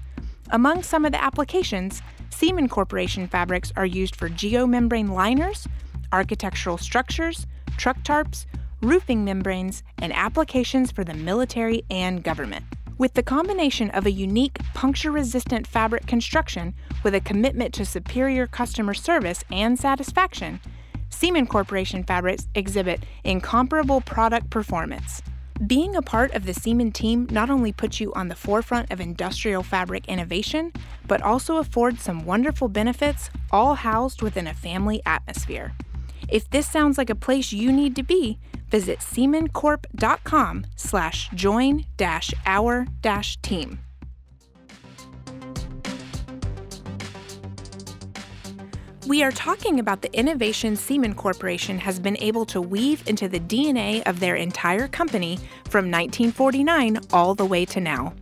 Among 0.50 0.84
some 0.84 1.06
of 1.06 1.12
the 1.12 1.24
applications, 1.24 2.02
Seaman 2.32 2.68
Corporation 2.68 3.28
fabrics 3.28 3.72
are 3.76 3.86
used 3.86 4.16
for 4.16 4.28
geomembrane 4.28 5.12
liners, 5.12 5.68
architectural 6.12 6.78
structures, 6.78 7.48
truck 7.78 7.98
tarps, 8.04 8.46
roofing 8.82 9.24
membranes, 9.24 9.84
and 9.98 10.14
applications 10.14 10.92
for 10.92 11.04
the 11.04 11.14
military 11.14 11.84
and 11.90 12.24
government. 12.24 12.66
With 12.98 13.14
the 13.14 13.24
combination 13.24 13.90
of 13.92 14.06
a 14.06 14.12
unique 14.12 14.58
puncture 14.74 15.12
resistant 15.12 15.68
fabric 15.68 16.08
construction 16.08 16.74
with 17.04 17.14
a 17.14 17.20
commitment 17.20 17.74
to 17.74 17.86
superior 17.86 18.48
customer 18.48 18.94
service 18.94 19.44
and 19.52 19.78
satisfaction, 19.78 20.62
Seaman 21.10 21.48
Corporation 21.48 22.04
fabrics 22.04 22.48
exhibit 22.56 23.04
incomparable 23.24 24.02
product 24.02 24.50
performance. 24.50 25.22
Being 25.66 25.96
a 25.96 26.02
part 26.02 26.34
of 26.34 26.46
the 26.46 26.54
Seaman 26.54 26.92
team 26.92 27.28
not 27.32 27.50
only 27.50 27.72
puts 27.72 28.02
you 28.02 28.14
on 28.14 28.28
the 28.28 28.36
forefront 28.36 28.92
of 28.92 29.00
industrial 29.00 29.64
fabric 29.64 30.06
innovation, 30.08 30.74
but 31.08 31.22
also 31.22 31.58
affords 31.58 32.02
some 32.02 32.26
wonderful 32.26 32.68
benefits, 32.68 33.30
all 33.52 33.76
housed 33.76 34.22
within 34.22 34.48
a 34.48 34.54
family 34.54 35.02
atmosphere. 35.06 35.74
If 36.28 36.50
this 36.50 36.70
sounds 36.70 36.98
like 36.98 37.10
a 37.10 37.16
place 37.16 37.54
you 37.54 37.72
need 37.72 37.96
to 37.96 38.04
be, 38.04 38.40
visit 38.76 39.00
seamancorp.com 39.00 40.66
slash 40.76 41.30
join 41.34 41.86
dash 41.96 42.34
our 42.46 42.86
dash 43.02 43.38
team. 43.38 43.80
We 49.08 49.24
are 49.24 49.32
talking 49.32 49.80
about 49.80 50.02
the 50.02 50.14
innovation 50.14 50.76
Seaman 50.76 51.16
Corporation 51.16 51.80
has 51.80 52.00
been 52.00 52.18
able 52.18 52.46
to 52.48 52.60
weave 52.60 53.08
into 53.08 53.30
the 53.30 53.40
DNA 53.40 54.06
of 54.06 54.20
their 54.20 54.36
entire 54.36 54.90
company 54.90 55.38
from 55.70 55.90
1949 55.90 57.00
all 57.14 57.34
the 57.34 57.46
way 57.46 57.64
to 57.64 57.80
now. 57.80 58.14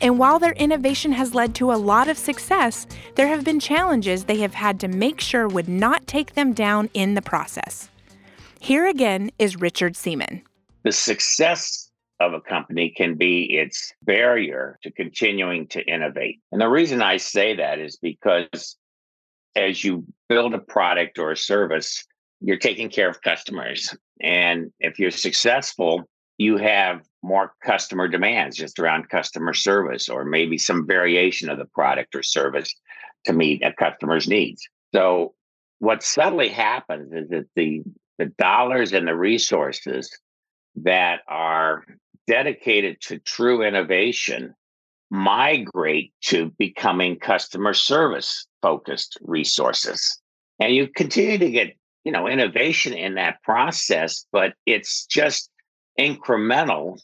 And 0.00 0.18
while 0.18 0.40
their 0.40 0.54
innovation 0.54 1.12
has 1.12 1.36
led 1.36 1.54
to 1.54 1.70
a 1.70 1.78
lot 1.92 2.08
of 2.08 2.18
success, 2.18 2.88
there 3.14 3.28
have 3.28 3.44
been 3.44 3.60
challenges 3.60 4.24
they 4.24 4.38
have 4.38 4.54
had 4.54 4.80
to 4.80 4.88
make 4.88 5.20
sure 5.20 5.46
would 5.46 5.68
not 5.68 6.08
take 6.08 6.34
them 6.34 6.52
down 6.52 6.90
in 6.94 7.14
the 7.14 7.22
process. 7.22 7.90
Here 8.64 8.86
again 8.86 9.30
is 9.38 9.60
Richard 9.60 9.94
Seaman. 9.94 10.40
The 10.84 10.92
success 10.92 11.90
of 12.18 12.32
a 12.32 12.40
company 12.40 12.94
can 12.96 13.14
be 13.14 13.44
its 13.58 13.92
barrier 14.00 14.78
to 14.82 14.90
continuing 14.90 15.66
to 15.68 15.82
innovate. 15.84 16.40
And 16.50 16.62
the 16.62 16.70
reason 16.70 17.02
I 17.02 17.18
say 17.18 17.54
that 17.56 17.78
is 17.78 17.98
because 17.98 18.78
as 19.54 19.84
you 19.84 20.06
build 20.30 20.54
a 20.54 20.58
product 20.58 21.18
or 21.18 21.30
a 21.30 21.36
service, 21.36 22.06
you're 22.40 22.56
taking 22.56 22.88
care 22.88 23.06
of 23.06 23.20
customers. 23.20 23.94
And 24.22 24.72
if 24.80 24.98
you're 24.98 25.10
successful, 25.10 26.04
you 26.38 26.56
have 26.56 27.02
more 27.22 27.52
customer 27.62 28.08
demands 28.08 28.56
just 28.56 28.78
around 28.78 29.10
customer 29.10 29.52
service 29.52 30.08
or 30.08 30.24
maybe 30.24 30.56
some 30.56 30.86
variation 30.86 31.50
of 31.50 31.58
the 31.58 31.66
product 31.66 32.14
or 32.14 32.22
service 32.22 32.74
to 33.24 33.34
meet 33.34 33.62
a 33.62 33.74
customer's 33.74 34.26
needs. 34.26 34.66
So 34.94 35.34
what 35.80 36.02
subtly 36.02 36.48
happens 36.48 37.12
is 37.12 37.28
that 37.28 37.44
the 37.56 37.82
the 38.18 38.26
dollars 38.38 38.92
and 38.92 39.06
the 39.06 39.16
resources 39.16 40.10
that 40.76 41.20
are 41.28 41.84
dedicated 42.26 43.00
to 43.00 43.18
true 43.18 43.62
innovation 43.62 44.54
migrate 45.10 46.12
to 46.22 46.50
becoming 46.58 47.18
customer 47.18 47.74
service 47.74 48.46
focused 48.62 49.18
resources. 49.22 50.20
And 50.58 50.74
you 50.74 50.88
continue 50.88 51.38
to 51.38 51.50
get 51.50 51.76
you 52.04 52.12
know 52.12 52.26
innovation 52.28 52.92
in 52.92 53.14
that 53.14 53.42
process 53.42 54.26
but 54.32 54.54
it's 54.66 55.06
just 55.06 55.50
incremental 55.98 56.98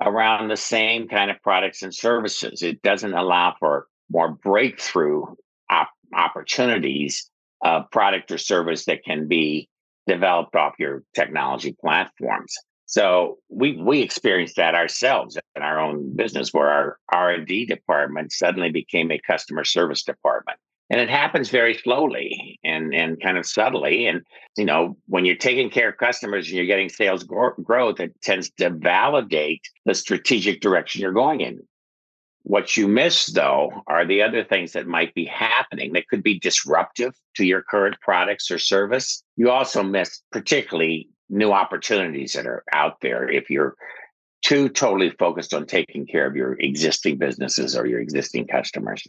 around 0.00 0.48
the 0.48 0.56
same 0.56 1.08
kind 1.08 1.30
of 1.30 1.40
products 1.42 1.82
and 1.82 1.94
services. 1.94 2.62
It 2.62 2.82
doesn't 2.82 3.14
allow 3.14 3.54
for 3.58 3.86
more 4.10 4.30
breakthrough 4.30 5.24
op- 5.70 5.90
opportunities 6.14 7.30
of 7.62 7.90
product 7.90 8.30
or 8.32 8.38
service 8.38 8.86
that 8.86 9.04
can 9.04 9.28
be 9.28 9.68
developed 10.06 10.56
off 10.56 10.74
your 10.78 11.02
technology 11.14 11.76
platforms. 11.80 12.54
So 12.86 13.38
we 13.48 13.78
we 13.78 14.02
experienced 14.02 14.56
that 14.56 14.74
ourselves 14.74 15.38
in 15.56 15.62
our 15.62 15.80
own 15.80 16.14
business, 16.14 16.52
where 16.52 16.68
our 16.68 16.98
R 17.10 17.30
and 17.30 17.46
D 17.46 17.64
department 17.64 18.32
suddenly 18.32 18.70
became 18.70 19.10
a 19.10 19.18
customer 19.26 19.64
service 19.64 20.02
department, 20.02 20.58
and 20.90 21.00
it 21.00 21.08
happens 21.08 21.48
very 21.48 21.72
slowly 21.72 22.60
and 22.62 22.94
and 22.94 23.18
kind 23.22 23.38
of 23.38 23.46
subtly. 23.46 24.06
And 24.06 24.20
you 24.58 24.66
know, 24.66 24.98
when 25.06 25.24
you're 25.24 25.36
taking 25.36 25.70
care 25.70 25.88
of 25.88 25.96
customers 25.96 26.48
and 26.48 26.56
you're 26.56 26.66
getting 26.66 26.90
sales 26.90 27.24
growth, 27.24 27.98
it 27.98 28.12
tends 28.22 28.50
to 28.58 28.68
validate 28.68 29.62
the 29.86 29.94
strategic 29.94 30.60
direction 30.60 31.00
you're 31.00 31.12
going 31.12 31.40
in. 31.40 31.60
What 32.44 32.76
you 32.76 32.88
miss, 32.88 33.26
though, 33.26 33.82
are 33.86 34.04
the 34.04 34.22
other 34.22 34.42
things 34.42 34.72
that 34.72 34.86
might 34.86 35.14
be 35.14 35.24
happening 35.24 35.92
that 35.92 36.08
could 36.08 36.22
be 36.22 36.40
disruptive 36.40 37.14
to 37.36 37.44
your 37.44 37.62
current 37.62 37.96
products 38.00 38.50
or 38.50 38.58
service. 38.58 39.22
You 39.36 39.50
also 39.50 39.82
miss, 39.82 40.22
particularly, 40.32 41.08
new 41.28 41.52
opportunities 41.52 42.32
that 42.32 42.46
are 42.46 42.64
out 42.72 43.00
there 43.00 43.28
if 43.28 43.48
you're 43.48 43.76
too 44.42 44.68
totally 44.68 45.10
focused 45.10 45.54
on 45.54 45.66
taking 45.66 46.06
care 46.06 46.26
of 46.26 46.34
your 46.34 46.54
existing 46.58 47.16
businesses 47.16 47.76
or 47.76 47.86
your 47.86 48.00
existing 48.00 48.48
customers. 48.48 49.06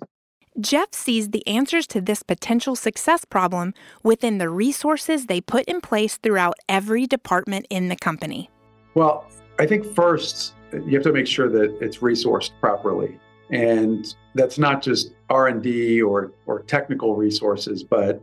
Jeff 0.59 0.93
sees 0.93 1.31
the 1.31 1.45
answers 1.47 1.87
to 1.87 1.99
this 1.99 2.21
potential 2.21 2.75
success 2.75 3.25
problem 3.25 3.73
within 4.03 4.37
the 4.37 4.49
resources 4.49 5.25
they 5.25 5.41
put 5.41 5.65
in 5.65 5.81
place 5.81 6.17
throughout 6.17 6.53
every 6.69 7.07
department 7.07 7.65
in 7.71 7.89
the 7.89 7.95
company. 7.95 8.51
Well, 8.93 9.25
I 9.57 9.65
think 9.65 9.83
first 9.95 10.53
you 10.85 10.93
have 10.93 11.03
to 11.03 11.13
make 11.13 11.27
sure 11.27 11.49
that 11.49 11.77
it's 11.81 11.99
resourced 11.99 12.51
properly. 12.59 13.19
And 13.49 14.13
that's 14.35 14.57
not 14.57 14.81
just 14.81 15.13
r&d 15.29 16.01
or, 16.01 16.31
or 16.45 16.63
technical 16.63 17.15
resources 17.15 17.83
but 17.83 18.21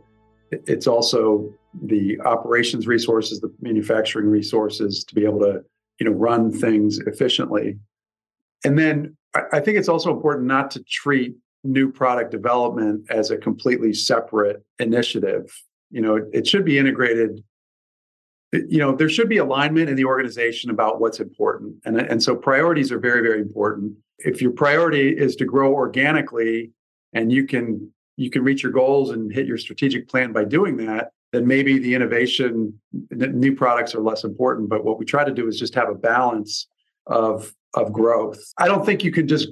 it's 0.51 0.87
also 0.87 1.49
the 1.83 2.19
operations 2.21 2.85
resources 2.85 3.39
the 3.39 3.53
manufacturing 3.61 4.27
resources 4.27 5.03
to 5.05 5.15
be 5.15 5.23
able 5.23 5.39
to 5.39 5.63
you 5.99 6.05
know 6.05 6.11
run 6.11 6.51
things 6.51 6.99
efficiently. 6.99 7.77
And 8.65 8.77
then 8.77 9.15
i 9.53 9.59
think 9.61 9.77
it's 9.77 9.87
also 9.87 10.11
important 10.11 10.47
not 10.47 10.71
to 10.71 10.83
treat 10.83 11.35
new 11.63 11.91
product 11.91 12.31
development 12.31 13.05
as 13.09 13.31
a 13.31 13.37
completely 13.37 13.93
separate 13.93 14.63
initiative. 14.79 15.53
You 15.91 16.01
know 16.01 16.15
it, 16.15 16.25
it 16.33 16.47
should 16.47 16.65
be 16.65 16.77
integrated 16.77 17.43
you 18.53 18.79
know 18.79 18.95
there 18.95 19.09
should 19.09 19.29
be 19.29 19.37
alignment 19.37 19.89
in 19.89 19.95
the 19.95 20.05
organization 20.05 20.69
about 20.69 20.99
what's 20.99 21.19
important. 21.19 21.75
And, 21.85 21.99
and 21.99 22.21
so 22.21 22.35
priorities 22.35 22.91
are 22.91 22.99
very 22.99 23.21
very 23.21 23.39
important. 23.39 23.93
If 24.19 24.41
your 24.41 24.51
priority 24.51 25.09
is 25.09 25.35
to 25.37 25.45
grow 25.45 25.73
organically 25.73 26.71
and 27.13 27.31
you 27.31 27.45
can 27.45 27.91
you 28.17 28.29
can 28.29 28.43
reach 28.43 28.63
your 28.63 28.71
goals 28.71 29.11
and 29.11 29.31
hit 29.31 29.47
your 29.47 29.57
strategic 29.57 30.07
plan 30.07 30.31
by 30.31 30.45
doing 30.45 30.77
that 30.77 31.11
then 31.31 31.47
maybe 31.47 31.79
the 31.79 31.93
innovation 31.93 32.79
new 33.11 33.55
products 33.55 33.95
are 33.95 34.01
less 34.01 34.23
important. 34.23 34.69
But 34.69 34.83
what 34.83 34.99
we 34.99 35.05
try 35.05 35.23
to 35.23 35.31
do 35.31 35.47
is 35.47 35.57
just 35.57 35.73
have 35.75 35.89
a 35.89 35.95
balance 35.95 36.67
of 37.07 37.53
of 37.73 37.93
growth. 37.93 38.39
I 38.57 38.67
don't 38.67 38.85
think 38.85 39.03
you 39.03 39.11
can 39.11 39.27
just 39.27 39.47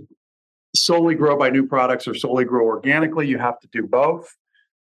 solely 0.75 1.15
grow 1.15 1.37
by 1.37 1.49
new 1.49 1.65
products 1.65 2.07
or 2.07 2.13
solely 2.13 2.43
grow 2.43 2.65
organically. 2.65 3.27
You 3.27 3.37
have 3.37 3.59
to 3.61 3.67
do 3.71 3.87
both. 3.87 4.35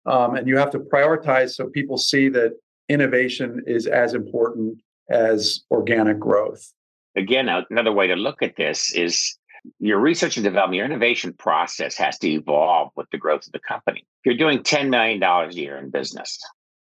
Um, 0.06 0.37
and 0.37 0.46
you 0.46 0.56
have 0.56 0.70
to 0.70 0.78
prioritize 0.78 1.50
so 1.50 1.66
people 1.68 1.99
see 1.99 2.28
that 2.30 2.52
innovation 2.88 3.62
is 3.66 3.87
as 3.87 4.14
important 4.14 4.81
as 5.11 5.61
organic 5.71 6.19
growth. 6.19 6.73
Again, 7.16 7.49
another 7.71 7.93
way 7.93 8.07
to 8.09 8.16
look 8.16 8.43
at 8.43 8.57
this 8.57 8.93
is 8.95 9.38
your 9.78 9.99
research 9.99 10.37
and 10.37 10.45
development, 10.45 10.76
your 10.76 10.87
innovation 10.87 11.33
process 11.33 11.97
has 11.97 12.19
to 12.19 12.28
evolve 12.28 12.90
with 12.97 13.09
the 13.11 13.19
growth 13.19 13.47
of 13.47 13.52
the 13.52 13.61
company. 13.61 14.00
If 14.00 14.26
you're 14.26 14.37
doing 14.37 14.62
$10 14.62 14.90
million 14.90 15.23
a 15.23 15.49
year 15.52 15.76
in 15.76 15.90
business 15.90 16.38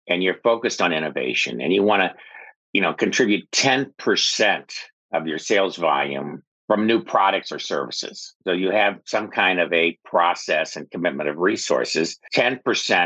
and 0.07 0.23
you're 0.23 0.39
focused 0.43 0.81
on 0.81 0.93
innovation 0.93 1.61
and 1.61 1.73
you 1.73 1.83
want 1.83 2.01
to, 2.03 2.13
you 2.73 2.81
know, 2.81 2.93
contribute 2.93 3.49
10% 3.51 4.73
of 5.13 5.27
your 5.27 5.39
sales 5.39 5.75
volume 5.75 6.43
from 6.69 6.85
new 6.85 7.03
products 7.03 7.51
or 7.51 7.57
services. 7.57 8.35
So 8.43 8.51
you 8.51 8.69
have 8.69 8.99
some 9.03 9.29
kind 9.29 9.59
of 9.59 9.73
a 9.73 9.97
process 10.05 10.75
and 10.75 10.89
commitment 10.91 11.27
of 11.27 11.37
resources. 11.37 12.19
10% 12.35 12.61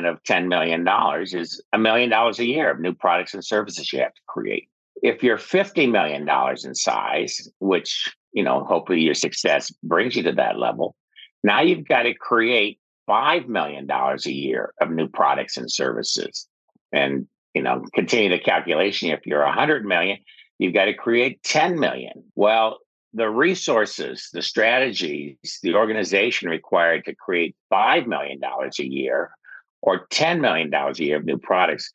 of 0.05 0.21
$10 0.23 0.47
million 0.49 0.85
is 1.33 1.63
a 1.71 1.77
million 1.77 2.09
dollars 2.09 2.39
a 2.39 2.45
year 2.45 2.69
of 2.69 2.81
new 2.81 2.93
products 2.93 3.33
and 3.33 3.43
services 3.43 3.93
you 3.93 3.99
have 3.99 4.13
to 4.13 4.21
create. 4.27 4.67
If 5.01 5.23
you're 5.23 5.37
$50 5.37 5.89
million 5.89 6.27
in 6.65 6.75
size, 6.75 7.49
which, 7.59 8.13
you 8.33 8.43
know, 8.43 8.65
hopefully 8.65 8.99
your 8.99 9.13
success 9.13 9.71
brings 9.81 10.17
you 10.17 10.23
to 10.23 10.33
that 10.33 10.59
level, 10.59 10.93
now 11.41 11.61
you've 11.61 11.87
got 11.87 12.03
to 12.03 12.13
create 12.13 12.79
$5 13.09 13.47
million 13.47 13.89
a 13.89 14.29
year 14.29 14.73
of 14.81 14.91
new 14.91 15.07
products 15.07 15.55
and 15.55 15.71
services. 15.71 16.49
And, 16.91 17.27
you 17.53 17.61
know, 17.61 17.85
continue 17.93 18.29
the 18.29 18.39
calculation. 18.39 19.11
If 19.11 19.25
you're 19.25 19.45
100 19.45 19.85
million, 19.85 20.17
you've 20.59 20.73
got 20.73 20.85
to 20.85 20.93
create 20.93 21.41
10 21.43 21.79
million. 21.79 22.25
Well, 22.35 22.79
the 23.13 23.29
resources, 23.29 24.29
the 24.33 24.41
strategies, 24.41 25.59
the 25.61 25.75
organization 25.75 26.49
required 26.49 27.05
to 27.05 27.15
create 27.15 27.55
$5 27.71 28.07
million 28.07 28.41
a 28.43 28.83
year 28.83 29.31
or 29.81 30.07
$10 30.07 30.39
million 30.39 30.73
a 30.73 30.93
year 30.95 31.17
of 31.17 31.25
new 31.25 31.37
products, 31.37 31.91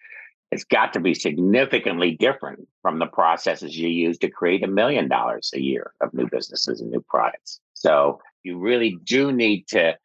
it's 0.50 0.64
got 0.64 0.92
to 0.92 1.00
be 1.00 1.14
significantly 1.14 2.12
different 2.12 2.66
from 2.82 2.98
the 2.98 3.06
processes 3.06 3.76
you 3.76 3.88
use 3.88 4.16
to 4.18 4.30
create 4.30 4.62
a 4.62 4.68
million 4.68 5.08
dollars 5.08 5.50
a 5.54 5.60
year 5.60 5.92
of 6.00 6.14
new 6.14 6.28
businesses 6.30 6.80
and 6.80 6.90
new 6.90 7.04
products. 7.08 7.60
So 7.74 8.20
you 8.44 8.58
really 8.58 8.98
do 9.04 9.32
need 9.32 9.66
to 9.68 9.96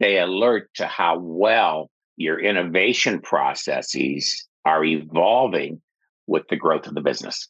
stay 0.00 0.18
alert 0.18 0.70
to 0.74 0.86
how 0.86 1.18
well 1.18 1.90
your 2.16 2.38
innovation 2.40 3.20
processes 3.20 4.46
are 4.64 4.84
evolving 4.84 5.80
with 6.26 6.48
the 6.48 6.56
growth 6.56 6.86
of 6.86 6.94
the 6.94 7.00
business. 7.00 7.48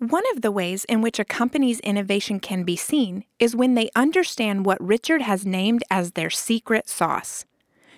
One 0.00 0.24
of 0.34 0.40
the 0.40 0.50
ways 0.50 0.86
in 0.86 1.02
which 1.02 1.18
a 1.18 1.26
company's 1.26 1.78
innovation 1.80 2.40
can 2.40 2.64
be 2.64 2.74
seen 2.74 3.24
is 3.38 3.54
when 3.54 3.74
they 3.74 3.90
understand 3.94 4.64
what 4.64 4.82
Richard 4.82 5.20
has 5.20 5.44
named 5.44 5.84
as 5.90 6.12
their 6.12 6.30
secret 6.30 6.88
sauce. 6.88 7.44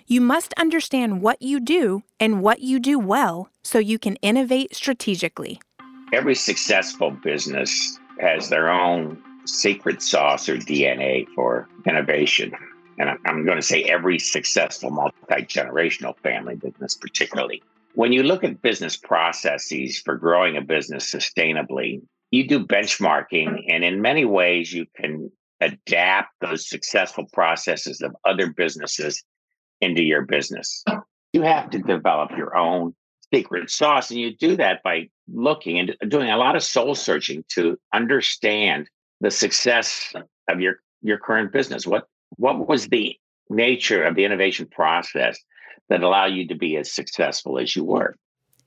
You 0.09 0.21
must 0.21 0.53
understand 0.55 1.23
what 1.23 1.41
you 1.41 1.61
do 1.61 2.03
and 2.19 2.43
what 2.43 2.59
you 2.59 2.81
do 2.81 2.99
well 2.99 3.51
so 3.63 3.79
you 3.79 4.01
can 4.01 4.17
innovate 4.17 4.75
strategically. 4.75 5.61
Every 6.13 6.35
successful 6.35 7.13
business 7.13 8.01
has 8.19 8.49
their 8.49 8.69
own 8.69 9.23
secret 9.45 10.03
sauce 10.03 10.49
or 10.49 10.57
DNA 10.57 11.29
for 11.37 11.69
innovation. 11.87 12.53
And 12.99 13.17
I'm 13.25 13.45
going 13.45 13.59
to 13.59 13.63
say 13.63 13.85
every 13.85 14.19
successful 14.19 14.91
multi 14.91 15.45
generational 15.45 16.19
family 16.19 16.57
business, 16.57 16.97
particularly. 16.97 17.63
When 17.95 18.13
you 18.13 18.23
look 18.23 18.43
at 18.43 18.63
business 18.63 18.97
processes 18.97 19.99
for 19.99 20.17
growing 20.17 20.57
a 20.57 20.63
business 20.63 21.13
sustainably, 21.13 22.01
you 22.31 22.49
do 22.49 22.67
benchmarking, 22.67 23.49
mm-hmm. 23.49 23.69
and 23.69 23.85
in 23.85 24.01
many 24.01 24.25
ways, 24.25 24.73
you 24.73 24.87
can 24.97 25.31
adapt 25.61 26.31
those 26.41 26.69
successful 26.69 27.27
processes 27.33 28.01
of 28.01 28.17
other 28.25 28.53
businesses 28.53 29.23
into 29.81 30.03
your 30.03 30.23
business. 30.23 30.83
You 31.33 31.43
have 31.43 31.71
to 31.71 31.79
develop 31.79 32.31
your 32.37 32.57
own 32.57 32.95
secret 33.33 33.71
sauce, 33.71 34.11
and 34.11 34.19
you 34.19 34.35
do 34.37 34.57
that 34.57 34.83
by 34.83 35.09
looking 35.29 35.79
and 35.79 35.95
doing 36.09 36.31
a 36.31 36.37
lot 36.37 36.57
of 36.57 36.63
soul 36.63 36.95
searching 36.95 37.45
to 37.51 37.79
understand 37.93 38.89
the 39.21 39.31
success 39.31 40.13
of 40.49 40.61
your 40.61 40.77
your 41.03 41.19
current 41.19 41.53
business. 41.53 41.87
What 41.87 42.05
what 42.37 42.67
was 42.69 42.89
the 42.89 43.17
nature 43.51 44.03
of 44.03 44.15
the 44.15 44.25
innovation 44.25 44.67
process 44.67 45.39
that 45.93 46.03
allow 46.03 46.25
you 46.25 46.49
to 46.49 46.55
be 46.55 46.79
as 46.79 46.91
successful 46.91 47.59
as 47.59 47.77
you 47.77 47.85
were. 47.85 48.17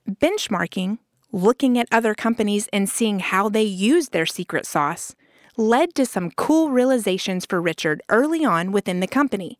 Benchmarking, 0.08 0.98
looking 1.32 1.76
at 1.76 1.88
other 1.90 2.14
companies 2.14 2.68
and 2.72 2.88
seeing 2.88 3.18
how 3.18 3.48
they 3.48 3.64
use 3.64 4.10
their 4.10 4.26
secret 4.26 4.64
sauce, 4.64 5.16
led 5.56 5.92
to 5.96 6.06
some 6.06 6.30
cool 6.30 6.70
realizations 6.70 7.44
for 7.44 7.60
Richard 7.60 8.00
early 8.10 8.44
on 8.44 8.70
within 8.70 9.00
the 9.00 9.08
company. 9.08 9.58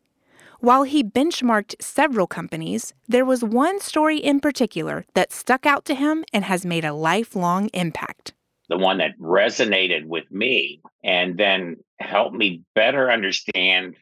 While 0.60 0.84
he 0.84 1.02
benchmarked 1.02 1.74
several 1.80 2.28
companies, 2.28 2.94
there 3.08 3.24
was 3.24 3.42
one 3.42 3.80
story 3.80 4.18
in 4.18 4.38
particular 4.38 5.04
that 5.14 5.32
stuck 5.32 5.66
out 5.66 5.84
to 5.86 5.96
him 5.96 6.24
and 6.32 6.44
has 6.44 6.64
made 6.64 6.84
a 6.84 6.94
lifelong 6.94 7.68
impact. 7.74 8.32
The 8.68 8.78
one 8.78 8.98
that 8.98 9.18
resonated 9.18 10.06
with 10.06 10.30
me 10.30 10.82
and 11.02 11.36
then 11.36 11.78
helped 11.98 12.36
me 12.36 12.62
better 12.76 13.10
understand 13.10 13.96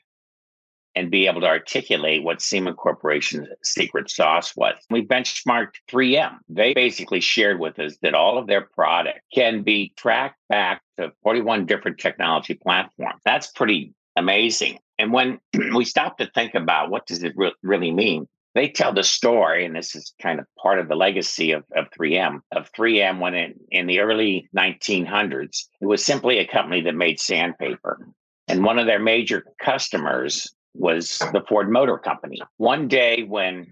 and 0.96 1.10
be 1.10 1.26
able 1.26 1.40
to 1.40 1.46
articulate 1.46 2.22
what 2.22 2.40
Seaman 2.40 2.74
Corporation's 2.74 3.48
secret 3.62 4.10
sauce 4.10 4.54
was. 4.56 4.74
We 4.90 5.06
benchmarked 5.06 5.74
3M. 5.90 6.38
They 6.48 6.74
basically 6.74 7.20
shared 7.20 7.58
with 7.58 7.78
us 7.78 7.96
that 8.02 8.14
all 8.14 8.38
of 8.38 8.46
their 8.46 8.62
product 8.62 9.20
can 9.34 9.62
be 9.62 9.92
tracked 9.96 10.38
back 10.48 10.82
to 10.98 11.12
41 11.22 11.66
different 11.66 11.98
technology 11.98 12.54
platforms. 12.54 13.20
That's 13.24 13.48
pretty 13.48 13.92
amazing. 14.16 14.78
And 14.98 15.12
when 15.12 15.40
we 15.74 15.84
stop 15.84 16.18
to 16.18 16.30
think 16.34 16.54
about 16.54 16.90
what 16.90 17.06
does 17.06 17.22
it 17.22 17.34
re- 17.36 17.54
really 17.62 17.90
mean, 17.90 18.28
they 18.54 18.68
tell 18.68 18.92
the 18.92 19.02
story, 19.02 19.64
and 19.64 19.74
this 19.74 19.96
is 19.96 20.14
kind 20.22 20.38
of 20.38 20.46
part 20.56 20.78
of 20.78 20.86
the 20.86 20.94
legacy 20.94 21.50
of, 21.50 21.64
of 21.74 21.90
3M. 21.90 22.38
Of 22.52 22.72
3M, 22.72 23.18
when 23.18 23.34
in, 23.34 23.54
in 23.70 23.86
the 23.86 23.98
early 23.98 24.48
1900s, 24.56 25.64
it 25.80 25.86
was 25.86 26.04
simply 26.04 26.38
a 26.38 26.46
company 26.46 26.80
that 26.82 26.94
made 26.94 27.18
sandpaper. 27.18 28.08
And 28.46 28.64
one 28.64 28.78
of 28.78 28.86
their 28.86 29.00
major 29.00 29.44
customers 29.60 30.54
was 30.74 31.18
the 31.32 31.44
Ford 31.48 31.70
Motor 31.70 31.98
Company. 31.98 32.40
One 32.56 32.88
day 32.88 33.22
when 33.22 33.66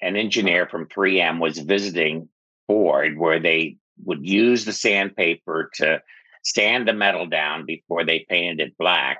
an 0.00 0.16
engineer 0.16 0.66
from 0.66 0.86
3M 0.86 1.40
was 1.40 1.58
visiting 1.58 2.28
Ford, 2.66 3.18
where 3.18 3.40
they 3.40 3.76
would 4.04 4.26
use 4.26 4.64
the 4.64 4.72
sandpaper 4.72 5.70
to 5.74 6.02
sand 6.44 6.86
the 6.86 6.92
metal 6.92 7.26
down 7.26 7.66
before 7.66 8.04
they 8.04 8.26
painted 8.28 8.60
it 8.60 8.78
black, 8.78 9.18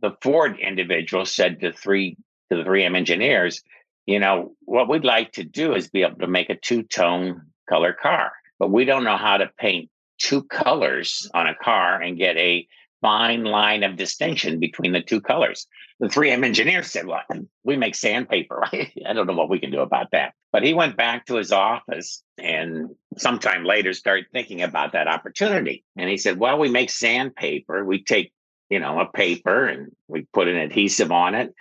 the 0.00 0.16
Ford 0.22 0.58
individual 0.58 1.24
said 1.24 1.60
to 1.60 1.72
three 1.72 2.16
to 2.50 2.56
the 2.56 2.64
3M 2.64 2.96
engineers, 2.96 3.62
you 4.06 4.18
know, 4.18 4.54
what 4.60 4.88
we'd 4.88 5.04
like 5.04 5.32
to 5.32 5.44
do 5.44 5.74
is 5.74 5.88
be 5.88 6.02
able 6.02 6.18
to 6.18 6.26
make 6.26 6.50
a 6.50 6.56
two-tone 6.56 7.42
color 7.68 7.92
car, 7.94 8.32
but 8.58 8.70
we 8.70 8.84
don't 8.84 9.04
know 9.04 9.16
how 9.16 9.36
to 9.36 9.50
paint 9.58 9.88
two 10.18 10.42
colors 10.44 11.30
on 11.34 11.46
a 11.46 11.54
car 11.54 12.00
and 12.00 12.18
get 12.18 12.36
a 12.36 12.66
fine 13.04 13.44
line 13.44 13.82
of 13.82 13.96
distinction 13.96 14.58
between 14.58 14.92
the 14.92 15.02
two 15.02 15.20
colors. 15.20 15.66
The 16.00 16.06
3M 16.06 16.42
engineer 16.42 16.82
said, 16.82 17.06
Well, 17.06 17.20
we 17.62 17.76
make 17.76 17.94
sandpaper. 17.94 18.64
I 18.72 19.12
don't 19.12 19.26
know 19.26 19.34
what 19.34 19.50
we 19.50 19.60
can 19.60 19.70
do 19.70 19.80
about 19.80 20.12
that. 20.12 20.32
But 20.52 20.62
he 20.62 20.72
went 20.72 20.96
back 20.96 21.26
to 21.26 21.34
his 21.34 21.52
office 21.52 22.22
and 22.38 22.88
sometime 23.18 23.64
later 23.64 23.92
started 23.92 24.24
thinking 24.32 24.62
about 24.62 24.92
that 24.92 25.06
opportunity. 25.06 25.84
And 25.98 26.08
he 26.08 26.16
said, 26.16 26.38
Well, 26.38 26.58
we 26.58 26.70
make 26.70 26.88
sandpaper. 26.88 27.84
We 27.84 28.02
take, 28.02 28.32
you 28.70 28.80
know, 28.80 28.98
a 28.98 29.06
paper 29.06 29.66
and 29.66 29.92
we 30.08 30.26
put 30.32 30.48
an 30.48 30.56
adhesive 30.56 31.12
on 31.12 31.34
it 31.34 31.54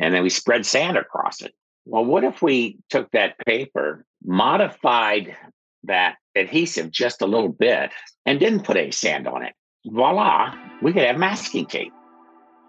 and 0.00 0.14
then 0.14 0.22
we 0.22 0.30
spread 0.30 0.64
sand 0.64 0.96
across 0.96 1.42
it. 1.42 1.52
Well, 1.86 2.04
what 2.04 2.22
if 2.22 2.40
we 2.40 2.78
took 2.88 3.10
that 3.10 3.34
paper, 3.44 4.06
modified 4.24 5.36
that 5.82 6.16
adhesive 6.36 6.92
just 6.92 7.20
a 7.20 7.26
little 7.26 7.50
bit, 7.50 7.90
and 8.24 8.38
didn't 8.38 8.64
put 8.64 8.76
any 8.76 8.92
sand 8.92 9.26
on 9.26 9.42
it? 9.42 9.54
Voila, 9.86 10.54
we 10.82 10.92
could 10.92 11.02
have 11.02 11.18
masking 11.18 11.66
tape. 11.66 11.92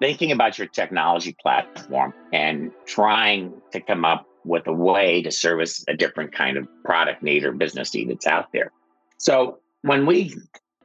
Thinking 0.01 0.32
about 0.32 0.58
your 0.58 0.67
technology 0.67 1.36
platform 1.41 2.13
and 2.34 2.71
trying 2.86 3.54
to 3.71 3.80
come 3.80 4.04
up 4.04 4.25
with 4.43 4.67
a 4.67 4.73
way 4.73 5.21
to 5.21 5.32
service 5.32 5.84
a 5.88 5.95
different 5.95 6.34
kind 6.34 6.58
of 6.58 6.67
product 6.84 7.23
need 7.23 7.45
or 7.45 7.54
business 7.54 7.93
need 7.93 8.10
that's 8.10 8.28
out 8.28 8.51
there. 8.51 8.71
So 9.17 9.60
when 9.82 10.06
we 10.06 10.36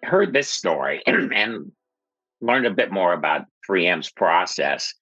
heard 0.04 0.32
this 0.32 0.48
story 0.48 1.02
and 1.06 1.72
learned 2.40 2.66
a 2.66 2.70
bit 2.70 2.92
more 2.92 3.12
about 3.12 3.46
3M's 3.68 4.10
process, 4.12 4.94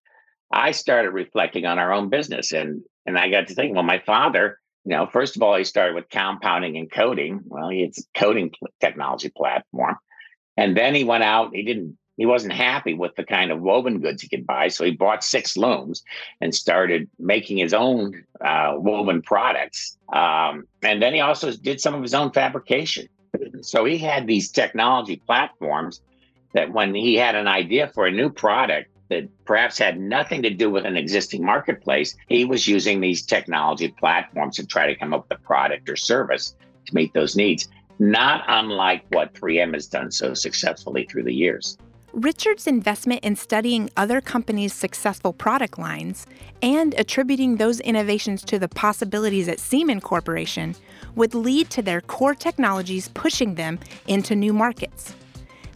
I 0.53 0.71
started 0.71 1.11
reflecting 1.11 1.67
on 1.67 1.79
our 1.79 1.93
own 1.93 2.09
business 2.09 2.53
and 2.53 2.83
and 3.07 3.19
I 3.19 3.31
got 3.31 3.49
to 3.49 3.55
think, 3.55 3.75
well, 3.75 3.85
my 3.85 4.01
father 4.01 4.59
You 4.85 4.97
know, 4.97 5.07
first 5.07 5.37
of 5.37 5.43
all, 5.43 5.57
he 5.57 5.65
started 5.65 5.95
with 5.95 6.09
compounding 6.11 6.77
and 6.77 6.91
coating. 6.91 7.41
Well, 7.45 7.69
it's 7.71 8.01
a 8.01 8.19
coating 8.19 8.53
technology 8.81 9.31
platform. 9.35 9.97
And 10.59 10.77
then 10.77 10.95
he 10.95 11.05
went 11.05 11.23
out, 11.23 11.55
he 11.55 11.63
didn't 11.63 11.97
he 12.19 12.27
wasn't 12.27 12.53
happy 12.53 12.95
with 12.95 13.15
the 13.15 13.23
kind 13.23 13.53
of 13.53 13.61
woven 13.61 14.01
goods 14.01 14.23
he 14.23 14.29
could 14.29 14.45
buy. 14.45 14.67
So 14.67 14.85
he 14.85 14.91
bought 14.91 15.23
six 15.23 15.57
looms 15.57 16.03
and 16.41 16.53
started 16.53 17.09
making 17.21 17.59
his 17.59 17.73
own 17.73 18.25
uh, 18.45 18.73
woven 18.77 19.23
products. 19.23 19.97
Um, 20.13 20.67
and 20.83 21.01
then 21.01 21.15
he 21.15 21.21
also 21.21 21.53
did 21.53 21.81
some 21.81 21.95
of 21.95 22.03
his 22.03 22.15
own 22.15 22.33
fabrication. 22.33 23.09
So 23.61 23.85
he 23.85 23.99
had 23.99 24.27
these 24.27 24.51
technology 24.51 25.23
platforms 25.25 26.03
that 26.55 26.73
when 26.73 26.93
he 26.93 27.15
had 27.15 27.37
an 27.37 27.47
idea 27.47 27.93
for 27.95 28.07
a 28.07 28.11
new 28.11 28.31
product 28.31 28.91
that 29.11 29.29
perhaps 29.45 29.79
had 29.79 30.01
nothing 30.01 30.43
to 30.43 30.51
do 30.51 30.71
with 30.71 30.87
an 30.87 30.97
existing 30.97 31.45
marketplace, 31.45 32.17
he 32.27 32.45
was 32.45 32.67
using 32.67 33.01
these 33.01 33.25
technology 33.25 33.89
platforms 33.89 34.57
to 34.57 34.67
try 34.67 34.89
to 34.89 34.97
come 34.97 35.15
up 35.15 35.29
with 35.29 35.39
a 35.39 35.43
product 35.43 35.89
or 35.89 35.95
service 35.95 36.57
to 36.87 36.95
meet 36.97 37.15
those 37.15 37.37
needs, 37.37 37.69
not 37.99 38.45
unlike 38.49 39.05
what 39.11 39.35
3M 39.35 39.75
has 39.75 39.87
done 39.87 40.11
so 40.11 40.35
successfully 40.35 41.07
through 41.11 41.25
the 41.25 41.35
years. 41.35 41.77
Richard's 42.15 42.67
investment 42.67 43.23
in 43.23 43.37
studying 43.37 43.91
other 43.97 44.21
companies' 44.21 44.73
successful 44.73 45.33
product 45.33 45.79
lines 45.79 46.27
and 46.63 46.95
attributing 46.95 47.57
those 47.57 47.81
innovations 47.81 48.43
to 48.45 48.59
the 48.59 48.69
possibilities 48.69 49.47
at 49.47 49.61
Seaman 49.61 50.01
Corporation 50.01 50.75
would 51.17 51.35
lead 51.35 51.69
to 51.71 51.83
their 51.83 52.01
core 52.01 52.35
technologies 52.35 53.09
pushing 53.09 53.55
them 53.57 53.79
into 54.07 54.35
new 54.35 54.53
markets. 54.53 55.15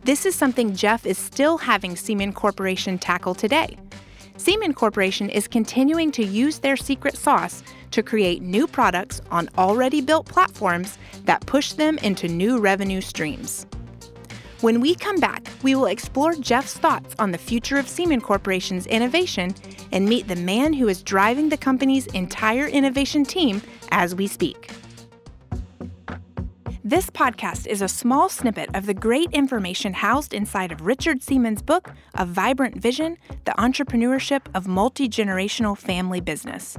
This 0.04 0.24
is 0.26 0.34
something 0.34 0.74
Jeff 0.74 1.06
is 1.06 1.18
still 1.18 1.58
having 1.58 1.96
Seaman 1.96 2.32
Corporation 2.32 2.98
tackle 2.98 3.34
today. 3.34 3.76
Seaman 4.36 4.72
Corporation 4.72 5.28
is 5.28 5.46
continuing 5.46 6.10
to 6.12 6.24
use 6.24 6.58
their 6.58 6.76
secret 6.76 7.16
sauce 7.16 7.62
to 7.92 8.02
create 8.02 8.42
new 8.42 8.66
products 8.66 9.20
on 9.30 9.48
already 9.56 10.00
built 10.00 10.26
platforms 10.26 10.98
that 11.24 11.46
push 11.46 11.72
them 11.72 11.98
into 11.98 12.28
new 12.28 12.58
revenue 12.58 13.00
streams. 13.00 13.66
When 14.60 14.80
we 14.80 14.94
come 14.94 15.18
back, 15.18 15.48
we 15.62 15.74
will 15.74 15.86
explore 15.86 16.34
Jeff's 16.34 16.74
thoughts 16.74 17.16
on 17.18 17.32
the 17.32 17.38
future 17.38 17.78
of 17.78 17.88
Seaman 17.88 18.20
Corporation's 18.20 18.86
innovation 18.86 19.54
and 19.90 20.08
meet 20.08 20.28
the 20.28 20.36
man 20.36 20.72
who 20.72 20.86
is 20.86 21.02
driving 21.02 21.48
the 21.48 21.56
company's 21.56 22.06
entire 22.08 22.68
innovation 22.68 23.24
team 23.24 23.60
as 23.90 24.14
we 24.14 24.28
speak. 24.28 24.70
This 26.84 27.10
podcast 27.10 27.66
is 27.66 27.82
a 27.82 27.88
small 27.88 28.28
snippet 28.28 28.68
of 28.74 28.86
the 28.86 28.94
great 28.94 29.30
information 29.32 29.94
housed 29.94 30.34
inside 30.34 30.70
of 30.70 30.82
Richard 30.82 31.22
Seaman's 31.22 31.62
book, 31.62 31.90
A 32.14 32.24
Vibrant 32.24 32.76
Vision 32.76 33.18
The 33.44 33.52
Entrepreneurship 33.52 34.42
of 34.54 34.66
Multi 34.68 35.08
Generational 35.08 35.76
Family 35.76 36.20
Business. 36.20 36.78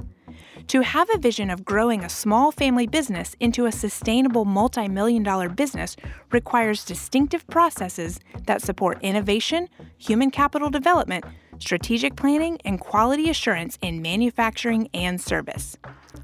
To 0.68 0.80
have 0.80 1.08
a 1.14 1.18
vision 1.18 1.50
of 1.50 1.64
growing 1.64 2.02
a 2.02 2.08
small 2.08 2.50
family 2.50 2.86
business 2.86 3.36
into 3.38 3.66
a 3.66 3.72
sustainable 3.72 4.44
multi 4.44 4.88
million 4.88 5.22
dollar 5.22 5.48
business 5.48 5.94
requires 6.32 6.84
distinctive 6.84 7.46
processes 7.48 8.18
that 8.46 8.62
support 8.62 8.98
innovation, 9.02 9.68
human 9.98 10.30
capital 10.30 10.70
development, 10.70 11.24
strategic 11.58 12.16
planning, 12.16 12.58
and 12.64 12.80
quality 12.80 13.28
assurance 13.28 13.78
in 13.82 14.02
manufacturing 14.02 14.88
and 14.94 15.20
service. 15.20 15.76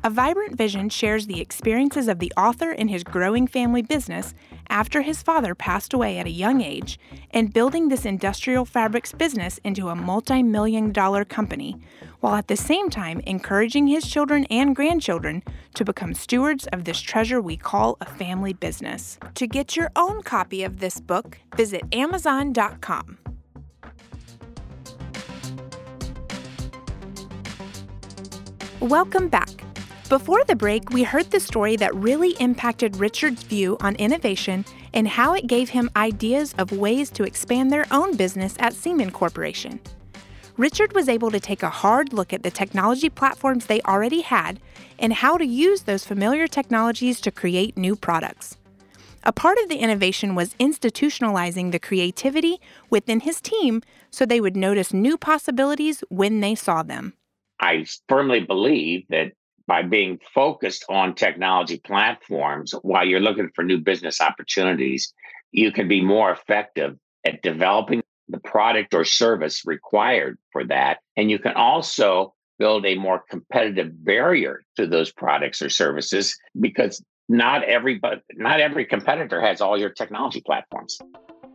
A 0.03 0.11
Vibrant 0.11 0.57
Vision 0.57 0.89
shares 0.89 1.27
the 1.27 1.41
experiences 1.41 2.09
of 2.09 2.19
the 2.19 2.33
author 2.37 2.73
in 2.73 2.89
his 2.89 3.05
growing 3.05 3.47
family 3.47 3.83
business 3.83 4.35
after 4.71 5.03
his 5.03 5.23
father 5.23 5.55
passed 5.55 5.93
away 5.93 6.17
at 6.17 6.27
a 6.27 6.31
young 6.31 6.63
age 6.63 6.99
and 7.33 7.53
building 7.53 7.89
this 7.89 8.07
industrial 8.07 8.65
fabrics 8.65 9.13
business 9.13 9.59
into 9.65 9.89
a 9.89 9.95
multi 9.95 10.43
million 10.43 10.93
dollar 10.93 11.25
company, 11.25 11.77
while 12.21 12.37
at 12.37 12.49
the 12.49 12.57
same 12.57 12.89
time 12.89 13.21
encouraging 13.27 13.89
his 13.89 14.07
children 14.07 14.47
and 14.49 14.75
grandchildren 14.75 15.43
to 15.75 15.85
become 15.85 16.15
stewards 16.15 16.67
of 16.69 16.85
this 16.85 17.01
treasure 17.01 17.41
we 17.41 17.57
call 17.57 17.99
a 18.01 18.07
family 18.07 18.53
business. 18.53 19.19
To 19.35 19.47
get 19.47 19.77
your 19.77 19.91
own 19.97 20.23
copy 20.23 20.63
of 20.63 20.79
this 20.79 21.01
book, 21.01 21.39
visit 21.57 21.83
Amazon.com. 21.93 23.19
Welcome 28.81 29.29
back. 29.29 29.70
Before 30.11 30.43
the 30.43 30.57
break, 30.57 30.91
we 30.91 31.05
heard 31.05 31.31
the 31.31 31.39
story 31.39 31.77
that 31.77 31.95
really 31.95 32.31
impacted 32.41 32.97
Richard's 32.97 33.45
view 33.45 33.77
on 33.81 33.95
innovation 33.95 34.65
and 34.93 35.07
how 35.07 35.35
it 35.35 35.47
gave 35.47 35.69
him 35.69 35.89
ideas 35.95 36.53
of 36.59 36.73
ways 36.73 37.11
to 37.11 37.23
expand 37.23 37.71
their 37.71 37.87
own 37.93 38.17
business 38.17 38.57
at 38.59 38.75
Seaman 38.75 39.13
Corporation. 39.13 39.79
Richard 40.57 40.95
was 40.95 41.09
able 41.09 41.31
to 41.31 41.39
take 41.39 41.63
a 41.63 41.71
hard 41.71 42.13
look 42.13 42.33
at 42.33 42.43
the 42.43 42.51
technology 42.51 43.09
platforms 43.09 43.67
they 43.67 43.81
already 43.83 44.23
had 44.23 44.59
and 44.99 45.13
how 45.13 45.37
to 45.37 45.47
use 45.47 45.83
those 45.83 46.05
familiar 46.05 46.49
technologies 46.49 47.21
to 47.21 47.31
create 47.31 47.77
new 47.77 47.95
products. 47.95 48.57
A 49.23 49.33
part 49.33 49.59
of 49.59 49.69
the 49.69 49.79
innovation 49.79 50.35
was 50.35 50.55
institutionalizing 50.55 51.71
the 51.71 51.79
creativity 51.79 52.61
within 52.91 53.21
his 53.21 53.41
team 53.41 53.81
so 54.11 54.27
they 54.27 54.41
would 54.41 54.57
notice 54.57 54.93
new 54.93 55.17
possibilities 55.17 56.03
when 56.09 56.41
they 56.41 56.57
saw 56.57 56.83
them. 56.83 57.13
I 57.61 57.85
firmly 58.09 58.41
believe 58.41 59.07
that 59.11 59.35
by 59.71 59.83
being 59.83 60.19
focused 60.35 60.85
on 60.89 61.15
technology 61.15 61.79
platforms 61.79 62.75
while 62.83 63.07
you're 63.07 63.21
looking 63.21 63.49
for 63.55 63.63
new 63.63 63.79
business 63.79 64.21
opportunities, 64.21 65.15
you 65.53 65.71
can 65.71 65.87
be 65.87 66.01
more 66.01 66.33
effective 66.33 66.97
at 67.25 67.41
developing 67.43 68.03
the 68.29 68.41
product 68.41 68.93
or 68.95 69.05
service 69.05 69.65
required 69.65 70.37
for 70.51 70.65
that. 70.65 70.99
And 71.17 71.31
you 71.31 71.39
can 71.39 71.53
also 71.53 72.35
build 72.59 72.85
a 72.85 72.97
more 72.97 73.23
competitive 73.31 74.05
barrier 74.05 74.65
to 74.75 74.89
those 74.89 75.13
products 75.13 75.63
or 75.63 75.71
services 75.71 76.37
because 76.59 77.01
not 77.29 77.63
everybody 77.63 78.21
not 78.35 78.59
every 78.59 78.85
competitor 78.85 79.41
has 79.41 79.61
all 79.61 79.79
your 79.79 79.91
technology 79.91 80.41
platforms. 80.45 80.99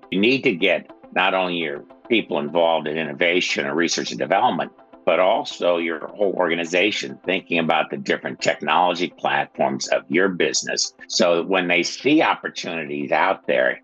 You 0.09 0.21
need 0.21 0.43
to 0.43 0.53
get 0.53 0.89
not 1.13 1.33
only 1.33 1.57
your 1.57 1.83
people 2.07 2.39
involved 2.39 2.87
in 2.87 2.97
innovation 2.97 3.65
or 3.65 3.75
research 3.75 4.11
and 4.11 4.19
development, 4.19 4.71
but 5.05 5.19
also 5.19 5.77
your 5.77 6.07
whole 6.07 6.33
organization 6.33 7.19
thinking 7.25 7.59
about 7.59 7.91
the 7.91 7.97
different 7.97 8.41
technology 8.41 9.13
platforms 9.17 9.87
of 9.89 10.03
your 10.09 10.29
business. 10.29 10.93
So 11.07 11.43
when 11.43 11.67
they 11.67 11.83
see 11.83 12.21
opportunities 12.21 13.11
out 13.11 13.45
there, 13.45 13.81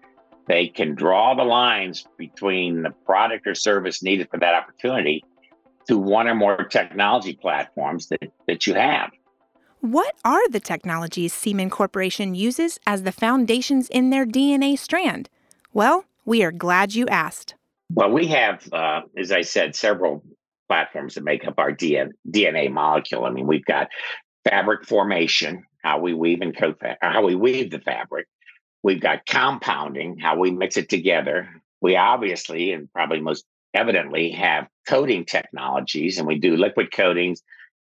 they 0.47 0.67
can 0.67 0.95
draw 0.95 1.35
the 1.35 1.43
lines 1.43 2.05
between 2.17 2.81
the 2.81 2.89
product 3.05 3.45
or 3.45 3.55
service 3.55 4.01
needed 4.01 4.29
for 4.31 4.39
that 4.39 4.55
opportunity 4.55 5.23
to 5.87 5.97
one 5.97 6.27
or 6.27 6.35
more 6.35 6.63
technology 6.63 7.33
platforms 7.33 8.07
that, 8.07 8.31
that 8.47 8.65
you 8.65 8.73
have. 8.73 9.11
What 9.81 10.15
are 10.25 10.47
the 10.49 10.59
technologies 10.59 11.33
Seaman 11.33 11.69
Corporation 11.69 12.35
uses 12.35 12.79
as 12.85 13.03
the 13.03 13.11
foundations 13.11 13.89
in 13.89 14.09
their 14.09 14.25
DNA 14.25 14.77
strand? 14.77 15.29
Well, 15.73 16.05
we 16.25 16.43
are 16.43 16.51
glad 16.51 16.93
you 16.93 17.07
asked. 17.07 17.55
Well, 17.93 18.11
we 18.11 18.27
have, 18.27 18.67
uh, 18.71 19.01
as 19.17 19.31
I 19.31 19.41
said, 19.41 19.75
several 19.75 20.23
platforms 20.71 21.15
that 21.15 21.25
make 21.25 21.45
up 21.45 21.55
our 21.57 21.73
DNA 21.73 22.71
molecule. 22.71 23.25
I 23.25 23.29
mean, 23.29 23.45
we've 23.45 23.65
got 23.65 23.89
fabric 24.49 24.87
formation, 24.87 25.65
how 25.83 25.99
we 25.99 26.13
weave 26.13 26.39
and 26.39 26.55
coat, 26.55 26.81
how 27.01 27.25
we 27.25 27.35
weave 27.35 27.71
the 27.71 27.79
fabric. 27.79 28.25
We've 28.81 29.01
got 29.01 29.25
compounding, 29.25 30.17
how 30.17 30.39
we 30.39 30.49
mix 30.51 30.77
it 30.77 30.87
together. 30.87 31.49
We 31.81 31.97
obviously, 31.97 32.71
and 32.71 32.89
probably 32.93 33.19
most 33.19 33.43
evidently, 33.73 34.31
have 34.31 34.67
coating 34.87 35.25
technologies, 35.25 36.17
and 36.17 36.25
we 36.25 36.39
do 36.39 36.55
liquid 36.55 36.93
coatings, 36.93 37.41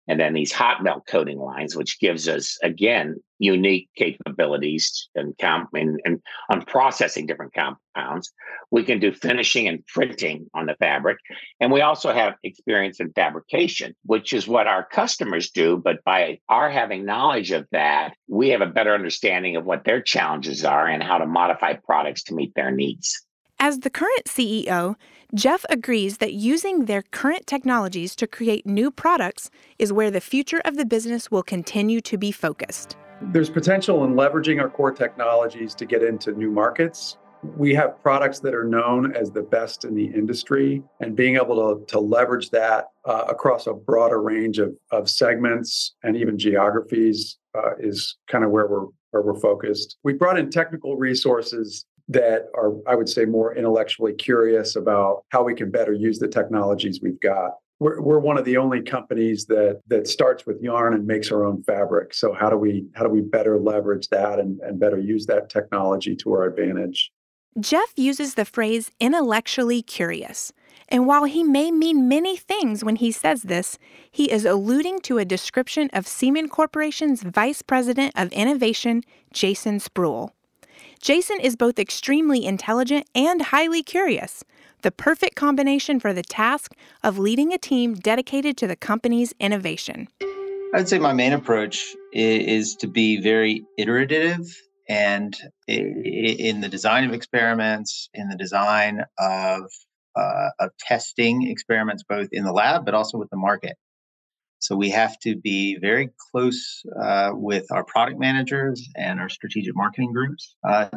and 0.08 0.18
then 0.18 0.32
these 0.32 0.50
hot 0.50 0.82
melt 0.82 1.06
coating 1.06 1.38
lines, 1.38 1.76
which 1.76 2.00
gives 2.00 2.26
us 2.26 2.56
again 2.62 3.16
unique 3.38 3.88
capabilities 3.96 5.08
and 5.14 5.36
comp 5.38 5.70
and, 5.74 6.00
and 6.04 6.20
on 6.50 6.62
processing 6.62 7.26
different 7.26 7.54
compounds. 7.54 8.32
We 8.70 8.84
can 8.84 8.98
do 8.98 9.12
finishing 9.12 9.68
and 9.68 9.86
printing 9.86 10.48
on 10.54 10.66
the 10.66 10.74
fabric, 10.74 11.18
and 11.60 11.72
we 11.72 11.80
also 11.80 12.12
have 12.12 12.34
experience 12.42 13.00
in 13.00 13.12
fabrication, 13.12 13.94
which 14.04 14.32
is 14.32 14.48
what 14.48 14.66
our 14.66 14.84
customers 14.84 15.50
do. 15.50 15.76
But 15.76 16.04
by 16.04 16.38
our 16.48 16.70
having 16.70 17.04
knowledge 17.04 17.50
of 17.50 17.66
that, 17.72 18.14
we 18.28 18.50
have 18.50 18.60
a 18.60 18.66
better 18.66 18.94
understanding 18.94 19.56
of 19.56 19.64
what 19.64 19.84
their 19.84 20.02
challenges 20.02 20.64
are 20.64 20.86
and 20.86 21.02
how 21.02 21.18
to 21.18 21.26
modify 21.26 21.74
products 21.74 22.24
to 22.24 22.34
meet 22.34 22.52
their 22.54 22.70
needs. 22.70 23.24
As 23.60 23.80
the 23.80 23.90
current 23.90 24.26
CEO, 24.26 24.94
Jeff 25.34 25.64
agrees 25.68 26.18
that 26.18 26.32
using 26.32 26.84
their 26.84 27.02
current 27.02 27.46
technologies 27.46 28.14
to 28.16 28.26
create 28.26 28.64
new 28.64 28.90
products 28.90 29.50
is 29.78 29.92
where 29.92 30.10
the 30.10 30.20
future 30.20 30.62
of 30.64 30.76
the 30.76 30.86
business 30.86 31.30
will 31.30 31.42
continue 31.42 32.00
to 32.00 32.16
be 32.16 32.30
focused. 32.30 32.96
There's 33.20 33.50
potential 33.50 34.04
in 34.04 34.14
leveraging 34.14 34.60
our 34.60 34.68
core 34.68 34.92
technologies 34.92 35.74
to 35.74 35.86
get 35.86 36.02
into 36.02 36.32
new 36.32 36.50
markets. 36.50 37.18
We 37.56 37.74
have 37.74 38.00
products 38.00 38.40
that 38.40 38.54
are 38.54 38.64
known 38.64 39.14
as 39.14 39.30
the 39.30 39.42
best 39.42 39.84
in 39.84 39.94
the 39.94 40.06
industry, 40.06 40.82
and 41.00 41.14
being 41.14 41.36
able 41.36 41.76
to, 41.76 41.84
to 41.86 42.00
leverage 42.00 42.50
that 42.50 42.86
uh, 43.04 43.24
across 43.28 43.66
a 43.66 43.74
broader 43.74 44.22
range 44.22 44.58
of, 44.58 44.76
of 44.92 45.08
segments 45.10 45.94
and 46.02 46.16
even 46.16 46.38
geographies 46.38 47.38
uh, 47.56 47.76
is 47.78 48.16
kind 48.28 48.44
of 48.44 48.50
where 48.50 48.66
we're 48.66 48.86
where 49.10 49.22
we're 49.22 49.40
focused. 49.40 49.96
We 50.04 50.12
brought 50.12 50.38
in 50.38 50.50
technical 50.50 50.96
resources 50.96 51.86
that 52.08 52.46
are, 52.54 52.72
I 52.86 52.94
would 52.94 53.08
say, 53.08 53.24
more 53.24 53.54
intellectually 53.54 54.14
curious 54.14 54.76
about 54.76 55.24
how 55.30 55.42
we 55.42 55.54
can 55.54 55.70
better 55.70 55.92
use 55.92 56.18
the 56.18 56.28
technologies 56.28 57.00
we've 57.02 57.20
got. 57.20 57.52
We're, 57.80 58.00
we're 58.00 58.18
one 58.18 58.38
of 58.38 58.44
the 58.44 58.56
only 58.56 58.82
companies 58.82 59.46
that 59.46 59.80
that 59.86 60.08
starts 60.08 60.46
with 60.46 60.60
yarn 60.60 60.94
and 60.94 61.06
makes 61.06 61.30
our 61.30 61.44
own 61.44 61.62
fabric. 61.62 62.12
So 62.14 62.32
how 62.32 62.50
do 62.50 62.56
we 62.56 62.86
how 62.94 63.04
do 63.04 63.10
we 63.10 63.20
better 63.20 63.58
leverage 63.58 64.08
that 64.08 64.38
and, 64.38 64.58
and 64.60 64.80
better 64.80 64.98
use 64.98 65.26
that 65.26 65.48
technology 65.48 66.16
to 66.16 66.32
our 66.32 66.44
advantage? 66.44 67.12
Jeff 67.60 67.92
uses 67.96 68.34
the 68.34 68.44
phrase 68.44 68.90
intellectually 69.00 69.82
curious. 69.82 70.52
And 70.88 71.06
while 71.06 71.24
he 71.24 71.42
may 71.42 71.70
mean 71.70 72.08
many 72.08 72.36
things 72.36 72.84
when 72.84 72.96
he 72.96 73.10
says 73.10 73.42
this, 73.42 73.78
he 74.10 74.30
is 74.30 74.44
alluding 74.44 75.00
to 75.00 75.18
a 75.18 75.24
description 75.24 75.90
of 75.92 76.06
Seaman 76.06 76.48
Corporation's 76.48 77.22
Vice 77.22 77.62
President 77.62 78.12
of 78.16 78.32
Innovation, 78.32 79.02
Jason 79.32 79.80
Spruill. 79.80 80.30
Jason 81.00 81.40
is 81.40 81.56
both 81.56 81.78
extremely 81.78 82.44
intelligent 82.44 83.06
and 83.14 83.42
highly 83.42 83.82
curious, 83.82 84.44
the 84.82 84.90
perfect 84.90 85.36
combination 85.36 86.00
for 86.00 86.12
the 86.12 86.22
task 86.22 86.74
of 87.02 87.18
leading 87.18 87.52
a 87.52 87.58
team 87.58 87.94
dedicated 87.94 88.56
to 88.58 88.66
the 88.66 88.76
company's 88.76 89.34
innovation. 89.40 90.08
I'd 90.74 90.88
say 90.88 90.98
my 90.98 91.12
main 91.12 91.32
approach 91.32 91.94
is 92.12 92.76
to 92.76 92.86
be 92.86 93.20
very 93.20 93.64
iterative 93.78 94.40
and 94.88 95.36
in 95.66 96.60
the 96.60 96.68
design 96.68 97.04
of 97.04 97.12
experiments, 97.12 98.08
in 98.14 98.28
the 98.28 98.36
design 98.36 99.04
of 99.18 99.62
uh, 100.16 100.48
of 100.58 100.70
testing 100.78 101.48
experiments 101.48 102.02
both 102.08 102.28
in 102.32 102.44
the 102.44 102.52
lab 102.52 102.84
but 102.84 102.94
also 102.94 103.18
with 103.18 103.30
the 103.30 103.36
market. 103.36 103.76
So 104.60 104.74
we 104.74 104.90
have 104.90 105.18
to 105.20 105.36
be 105.36 105.78
very 105.80 106.10
close 106.30 106.82
uh, 107.00 107.30
with 107.32 107.70
our 107.70 107.84
product 107.84 108.18
managers 108.18 108.88
and 108.96 109.20
our 109.20 109.28
strategic 109.28 109.76
marketing 109.76 110.12
groups 110.12 110.56
uh, 110.68 110.88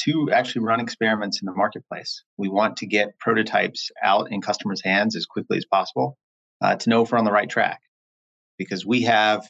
to 0.00 0.30
actually 0.32 0.64
run 0.64 0.80
experiments 0.80 1.40
in 1.40 1.46
the 1.46 1.54
marketplace. 1.54 2.22
We 2.36 2.48
want 2.48 2.76
to 2.78 2.86
get 2.86 3.18
prototypes 3.18 3.90
out 4.02 4.30
in 4.30 4.42
customers' 4.42 4.82
hands 4.84 5.16
as 5.16 5.24
quickly 5.24 5.56
as 5.56 5.64
possible 5.64 6.18
uh, 6.60 6.76
to 6.76 6.90
know 6.90 7.02
if 7.02 7.10
we're 7.10 7.18
on 7.18 7.24
the 7.24 7.32
right 7.32 7.48
track. 7.48 7.80
Because 8.58 8.84
we 8.84 9.02
have 9.02 9.48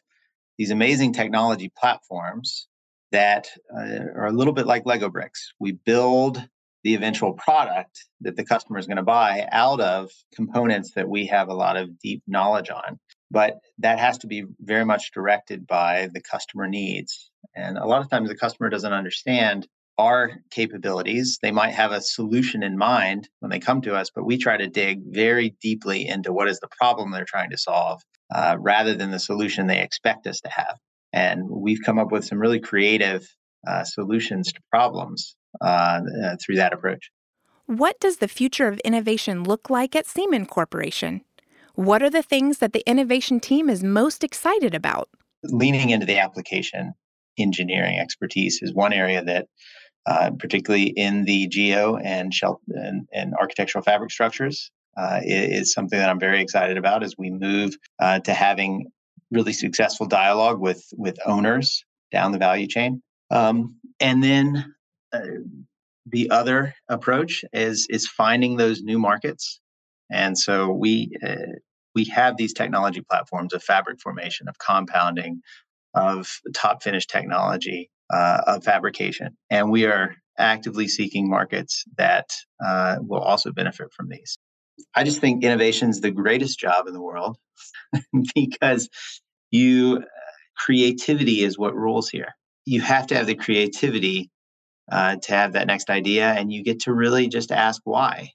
these 0.57 0.71
amazing 0.71 1.13
technology 1.13 1.73
platforms 1.77 2.69
that 3.11 3.49
uh, 3.75 4.05
are 4.15 4.27
a 4.27 4.33
little 4.33 4.53
bit 4.53 4.67
like 4.67 4.87
Lego 4.87 5.09
bricks. 5.09 5.53
We 5.59 5.73
build 5.73 6.47
the 6.85 6.95
eventual 6.95 7.33
product 7.35 8.05
that 8.21 8.37
the 8.37 8.45
customer 8.45 8.79
is 8.79 8.87
going 8.87 8.97
to 8.97 9.03
buy 9.03 9.47
out 9.51 9.81
of 9.81 10.11
components 10.35 10.93
that 10.95 11.09
we 11.09 11.27
have 11.27 11.49
a 11.49 11.55
lot 11.55 11.77
of 11.77 11.99
deep 11.99 12.23
knowledge 12.27 12.71
on. 12.71 12.99
But 13.31 13.59
that 13.79 13.99
has 13.99 14.19
to 14.19 14.27
be 14.27 14.45
very 14.61 14.85
much 14.85 15.13
directed 15.13 15.67
by 15.67 16.09
the 16.13 16.21
customer 16.21 16.67
needs. 16.67 17.31
And 17.55 17.79
a 17.79 17.87
lot 17.87 18.03
of 18.03 18.11
times 18.11 18.29
the 18.29 18.37
customer 18.37 18.69
doesn't 18.69 18.93
understand 18.93 19.69
our 19.99 20.33
capabilities. 20.51 21.39
They 21.43 21.51
might 21.51 21.75
have 21.75 21.93
a 21.93 22.01
solution 22.01 22.63
in 22.63 22.79
mind 22.79 23.29
when 23.41 23.51
they 23.51 23.59
come 23.59 23.83
to 23.83 23.95
us, 23.95 24.11
but 24.15 24.25
we 24.25 24.39
try 24.39 24.57
to 24.57 24.67
dig 24.67 25.03
very 25.05 25.55
deeply 25.61 26.09
into 26.09 26.33
what 26.33 26.49
is 26.49 26.59
the 26.61 26.69
problem 26.69 27.11
they're 27.11 27.25
trying 27.25 27.51
to 27.51 27.59
solve 27.59 28.01
uh, 28.35 28.57
rather 28.59 28.95
than 28.95 29.11
the 29.11 29.19
solution 29.19 29.67
they 29.67 29.83
expect 29.83 30.27
us 30.27 30.41
to 30.41 30.49
have. 30.49 30.79
And 31.13 31.43
we've 31.49 31.83
come 31.85 31.99
up 31.99 32.13
with 32.13 32.25
some 32.25 32.39
really 32.39 32.61
creative 32.61 33.29
uh, 33.67 33.85
solutions 33.85 34.53
to 34.53 34.61
problems 34.71 35.37
uh, 35.61 36.01
uh, 36.25 36.37
through 36.43 36.57
that 36.57 36.73
approach. 36.73 37.11
What 37.67 38.01
does 38.01 38.17
the 38.17 38.29
future 38.29 38.69
of 38.69 38.79
innovation 38.81 39.45
look 39.45 39.71
like 39.71 39.95
at 39.95 40.07
Seaman 40.07 40.47
Corporation? 40.47 41.21
What 41.81 42.03
are 42.03 42.11
the 42.11 42.23
things 42.23 42.59
that 42.59 42.75
the 42.75 42.83
innovation 42.87 43.41
team 43.41 43.71
is 43.71 43.83
most 43.83 44.23
excited 44.23 44.75
about? 44.75 45.09
Leaning 45.45 45.89
into 45.89 46.05
the 46.05 46.19
application 46.19 46.93
engineering 47.39 47.99
expertise 47.99 48.59
is 48.61 48.75
one 48.75 48.93
area 48.93 49.25
that, 49.25 49.47
uh, 50.05 50.33
particularly 50.39 50.89
in 50.89 51.25
the 51.25 51.49
geo 51.49 51.97
and, 51.97 52.35
shell 52.35 52.61
and, 52.69 53.09
and 53.15 53.33
architectural 53.41 53.83
fabric 53.83 54.11
structures, 54.11 54.71
uh, 54.99 55.21
is 55.25 55.73
something 55.73 55.99
that 55.99 56.11
I'm 56.11 56.21
very 56.21 56.43
excited 56.43 56.77
about 56.77 57.03
as 57.03 57.15
we 57.17 57.31
move 57.31 57.75
uh, 57.99 58.19
to 58.21 58.35
having 58.35 58.89
really 59.31 59.55
successful 59.55 60.05
dialogue 60.05 60.61
with 60.61 60.85
with 60.99 61.17
owners 61.25 61.83
down 62.13 62.33
the 62.33 62.39
value 62.39 62.67
chain. 62.67 63.03
Um, 63.31 63.81
and 64.01 64.23
then 64.23 64.75
uh, 65.15 65.21
the 66.05 66.29
other 66.29 66.75
approach 66.91 67.43
is 67.55 67.87
is 67.89 68.07
finding 68.07 68.59
those 68.59 68.83
new 68.83 68.99
markets. 68.99 69.61
And 70.13 70.37
so 70.37 70.71
we 70.73 71.13
uh, 71.25 71.37
we 71.95 72.05
have 72.05 72.37
these 72.37 72.53
technology 72.53 73.03
platforms 73.09 73.53
of 73.53 73.63
fabric 73.63 74.01
formation, 74.01 74.49
of 74.49 74.57
compounding, 74.59 75.41
of 75.95 76.29
top 76.55 76.83
finish 76.83 77.07
technology, 77.07 77.91
uh, 78.13 78.43
of 78.47 78.65
fabrication, 78.65 79.37
and 79.51 79.71
we 79.71 79.87
are 79.87 80.15
actively 80.39 80.89
seeking 80.89 81.29
markets 81.29 81.85
that 81.99 82.31
uh, 82.65 82.97
will 83.01 83.21
also 83.21 83.53
benefit 83.53 83.89
from 83.95 84.09
these. 84.09 84.39
I 84.95 85.05
just 85.05 85.21
think 85.21 85.45
innovation 85.45 85.91
is 85.91 86.01
the 86.01 86.11
greatest 86.11 86.59
job 86.59 86.87
in 86.87 86.95
the 86.95 87.03
world 87.03 87.37
because 88.35 88.89
you 89.51 90.03
creativity 90.57 91.43
is 91.43 91.59
what 91.59 91.75
rules 91.75 92.09
here. 92.09 92.35
You 92.65 92.81
have 92.83 93.07
to 93.09 93.17
have 93.17 93.27
the 93.27 93.35
creativity 93.35 94.31
uh, 94.91 95.17
to 95.23 95.33
have 95.33 95.53
that 95.53 95.67
next 95.67 95.91
idea, 95.91 96.27
and 96.27 96.53
you 96.53 96.63
get 96.63 96.81
to 96.81 96.93
really 96.93 97.29
just 97.29 97.53
ask 97.53 97.81
why. 97.85 98.31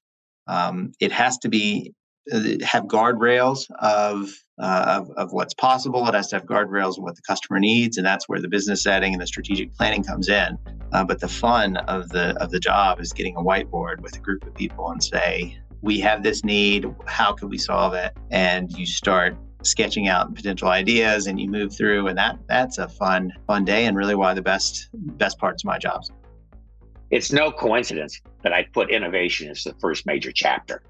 Um, 0.47 0.91
it 0.99 1.11
has 1.11 1.37
to 1.39 1.49
be 1.49 1.91
uh, 1.91 2.04
have 2.31 2.85
guardrails 2.85 3.69
of, 3.79 4.29
uh, 4.59 4.99
of, 4.99 5.11
of 5.11 5.33
what's 5.33 5.53
possible. 5.53 6.07
It 6.07 6.15
has 6.15 6.29
to 6.29 6.37
have 6.37 6.45
guardrails 6.45 6.97
of 6.97 7.03
what 7.03 7.15
the 7.15 7.21
customer 7.21 7.59
needs, 7.59 7.97
and 7.97 8.05
that's 8.05 8.27
where 8.27 8.39
the 8.39 8.47
business 8.47 8.83
setting 8.83 9.13
and 9.13 9.21
the 9.21 9.27
strategic 9.27 9.73
planning 9.75 10.03
comes 10.03 10.29
in. 10.29 10.57
Uh, 10.91 11.03
but 11.03 11.19
the 11.19 11.27
fun 11.27 11.77
of 11.77 12.09
the 12.09 12.35
of 12.41 12.51
the 12.51 12.59
job 12.59 12.99
is 12.99 13.11
getting 13.13 13.35
a 13.35 13.41
whiteboard 13.41 14.01
with 14.01 14.15
a 14.15 14.19
group 14.19 14.45
of 14.45 14.53
people 14.55 14.89
and 14.89 15.03
say, 15.03 15.57
"We 15.81 15.99
have 15.99 16.23
this 16.23 16.43
need. 16.43 16.93
How 17.05 17.33
can 17.33 17.49
we 17.49 17.57
solve 17.57 17.93
it?" 17.93 18.13
And 18.31 18.71
you 18.71 18.85
start 18.85 19.35
sketching 19.63 20.07
out 20.07 20.33
potential 20.33 20.69
ideas, 20.69 21.27
and 21.27 21.39
you 21.39 21.49
move 21.49 21.75
through, 21.75 22.07
and 22.07 22.17
that 22.17 22.39
that's 22.47 22.77
a 22.77 22.87
fun 22.87 23.33
fun 23.45 23.65
day, 23.65 23.85
and 23.85 23.97
really 23.97 24.15
one 24.15 24.29
of 24.29 24.35
the 24.35 24.41
best 24.41 24.89
best 24.93 25.37
parts 25.37 25.63
of 25.63 25.67
my 25.67 25.77
jobs. 25.77 26.11
It's 27.11 27.31
no 27.31 27.51
coincidence 27.51 28.19
that 28.43 28.53
I 28.53 28.63
put 28.73 28.89
innovation 28.89 29.49
as 29.49 29.63
the 29.63 29.75
first 29.79 30.05
major 30.05 30.31
chapter 30.31 30.81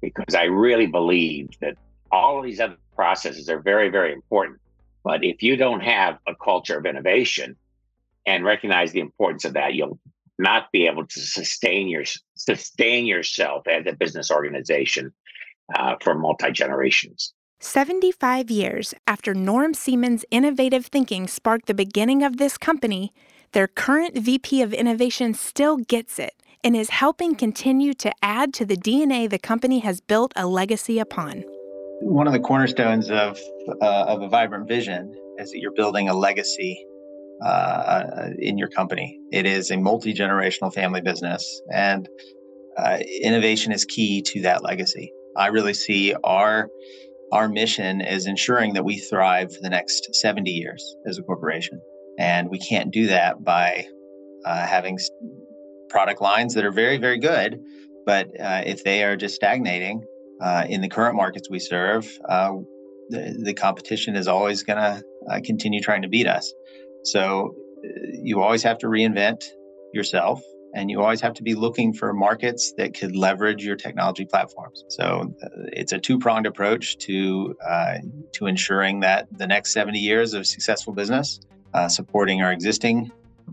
because 0.00 0.34
I 0.34 0.44
really 0.44 0.86
believe 0.86 1.50
that 1.60 1.76
all 2.10 2.38
of 2.38 2.44
these 2.44 2.60
other 2.60 2.76
processes 2.94 3.48
are 3.48 3.60
very, 3.60 3.88
very 3.88 4.12
important. 4.12 4.60
But 5.04 5.24
if 5.24 5.42
you 5.42 5.56
don't 5.56 5.80
have 5.80 6.18
a 6.26 6.34
culture 6.34 6.78
of 6.78 6.86
innovation 6.86 7.56
and 8.26 8.44
recognize 8.44 8.92
the 8.92 9.00
importance 9.00 9.44
of 9.44 9.54
that, 9.54 9.74
you'll 9.74 9.98
not 10.38 10.70
be 10.72 10.86
able 10.86 11.06
to 11.06 11.20
sustain 11.20 11.88
your 11.88 12.04
sustain 12.34 13.06
yourself 13.06 13.66
as 13.68 13.86
a 13.86 13.92
business 13.92 14.30
organization 14.30 15.12
uh, 15.74 15.96
for 16.02 16.14
multi 16.14 16.50
generations. 16.50 17.32
75 17.60 18.50
years 18.50 18.94
after 19.06 19.32
Norm 19.32 19.72
Seaman's 19.72 20.26
innovative 20.30 20.86
thinking 20.86 21.26
sparked 21.26 21.66
the 21.66 21.74
beginning 21.74 22.22
of 22.22 22.36
this 22.36 22.58
company, 22.58 23.14
their 23.52 23.66
current 23.66 24.18
VP 24.18 24.60
of 24.60 24.74
Innovation 24.74 25.32
still 25.32 25.78
gets 25.78 26.18
it 26.18 26.34
and 26.66 26.74
is 26.74 26.90
helping 26.90 27.36
continue 27.36 27.94
to 27.94 28.12
add 28.22 28.52
to 28.52 28.64
the 28.64 28.76
DNA 28.76 29.30
the 29.30 29.38
company 29.38 29.78
has 29.78 30.00
built 30.00 30.32
a 30.34 30.44
legacy 30.44 30.98
upon. 30.98 31.44
One 32.00 32.26
of 32.26 32.32
the 32.32 32.40
cornerstones 32.40 33.08
of, 33.08 33.38
uh, 33.80 34.04
of 34.08 34.20
a 34.22 34.28
vibrant 34.28 34.66
vision 34.66 35.14
is 35.38 35.52
that 35.52 35.60
you're 35.60 35.74
building 35.76 36.08
a 36.08 36.12
legacy 36.12 36.84
uh, 37.44 38.02
in 38.40 38.58
your 38.58 38.66
company. 38.66 39.16
It 39.30 39.46
is 39.46 39.70
a 39.70 39.76
multi 39.76 40.12
generational 40.12 40.74
family 40.74 41.00
business, 41.00 41.62
and 41.72 42.08
uh, 42.76 42.98
innovation 43.22 43.70
is 43.70 43.84
key 43.84 44.20
to 44.22 44.42
that 44.42 44.64
legacy. 44.64 45.12
I 45.36 45.48
really 45.48 45.74
see 45.74 46.16
our 46.24 46.68
our 47.32 47.48
mission 47.48 48.00
is 48.00 48.26
ensuring 48.26 48.72
that 48.74 48.84
we 48.84 48.98
thrive 48.98 49.54
for 49.54 49.60
the 49.62 49.70
next 49.70 50.16
70 50.16 50.50
years 50.50 50.96
as 51.06 51.18
a 51.18 51.22
corporation. 51.22 51.80
And 52.18 52.48
we 52.50 52.58
can't 52.58 52.92
do 52.92 53.06
that 53.08 53.44
by 53.44 53.86
uh, 54.44 54.66
having 54.66 54.98
product 55.88 56.20
lines 56.20 56.54
that 56.54 56.64
are 56.64 56.72
very, 56.72 56.98
very 56.98 57.18
good. 57.18 57.60
But 58.04 58.28
uh, 58.40 58.62
if 58.64 58.84
they 58.84 59.02
are 59.02 59.16
just 59.16 59.34
stagnating 59.34 60.04
uh, 60.40 60.64
in 60.68 60.80
the 60.80 60.88
current 60.88 61.16
markets 61.16 61.50
we 61.50 61.58
serve, 61.58 62.06
uh, 62.28 62.52
the, 63.08 63.36
the, 63.42 63.54
competition 63.54 64.16
is 64.16 64.28
always 64.28 64.62
going 64.62 64.78
to 64.78 65.02
uh, 65.30 65.40
continue 65.44 65.80
trying 65.80 66.02
to 66.02 66.08
beat 66.08 66.26
us. 66.26 66.52
So 67.04 67.54
uh, 67.84 67.88
you 68.12 68.42
always 68.42 68.62
have 68.62 68.78
to 68.78 68.86
reinvent 68.86 69.44
yourself 69.92 70.40
and 70.76 70.90
you 70.90 71.00
always 71.00 71.22
have 71.22 71.32
to 71.34 71.42
be 71.42 71.54
looking 71.54 71.92
for 71.92 72.12
markets 72.12 72.74
that 72.76 72.94
could 72.94 73.16
leverage 73.16 73.64
your 73.64 73.76
technology 73.76 74.26
platforms. 74.26 74.84
So 74.88 75.34
uh, 75.42 75.48
it's 75.72 75.92
a 75.92 75.98
two-pronged 75.98 76.46
approach 76.46 76.98
to 76.98 77.56
uh, 77.66 77.98
to 78.34 78.46
ensuring 78.46 79.00
that 79.00 79.26
the 79.32 79.46
next 79.46 79.72
70 79.72 79.98
years 79.98 80.34
of 80.34 80.46
successful 80.46 80.92
business 80.92 81.40
uh, 81.72 81.88
supporting 81.88 82.42
our 82.42 82.52
existing 82.52 83.10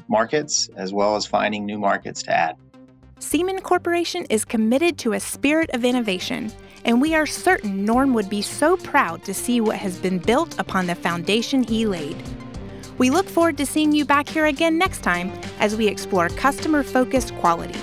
markets 0.08 0.69
as 0.75 0.93
well 0.93 1.15
as 1.15 1.25
finding 1.25 1.65
new 1.65 1.77
markets 1.77 2.23
to 2.23 2.32
add. 2.32 2.58
Seaman 3.19 3.62
Corporation 3.62 4.25
is 4.29 4.43
committed 4.43 4.97
to 4.99 5.13
a 5.13 5.19
spirit 5.19 5.69
of 5.73 5.86
innovation, 5.86 6.51
and 6.84 7.01
we 7.01 7.15
are 7.15 7.25
certain 7.25 7.86
Norm 7.86 8.13
would 8.13 8.29
be 8.29 8.41
so 8.41 8.75
proud 8.77 9.23
to 9.23 9.34
see 9.34 9.62
what 9.62 9.77
has 9.77 9.97
been 9.97 10.19
built 10.19 10.60
upon 10.60 10.88
the 10.88 10.95
foundation 10.95 11.63
he 11.63 11.86
laid. 11.86 12.21
We 12.97 13.10
look 13.10 13.27
forward 13.27 13.58
to 13.58 13.65
seeing 13.65 13.91
you 13.91 14.06
back 14.06 14.27
here 14.27 14.45
again 14.45 14.77
next 14.77 15.01
time 15.01 15.32
as 15.60 15.75
we 15.75 15.88
explore 15.88 16.29
customer 16.29 16.84
focused 16.84 17.34
quality. 17.36 17.79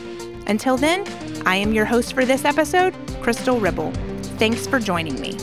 Until 0.46 0.76
then, 0.76 1.04
I 1.46 1.56
am 1.56 1.72
your 1.72 1.86
host 1.86 2.12
for 2.12 2.24
this 2.24 2.44
episode, 2.44 2.94
Crystal 3.22 3.58
Ribble. 3.58 3.92
Thanks 4.38 4.66
for 4.66 4.78
joining 4.78 5.20
me. 5.20 5.36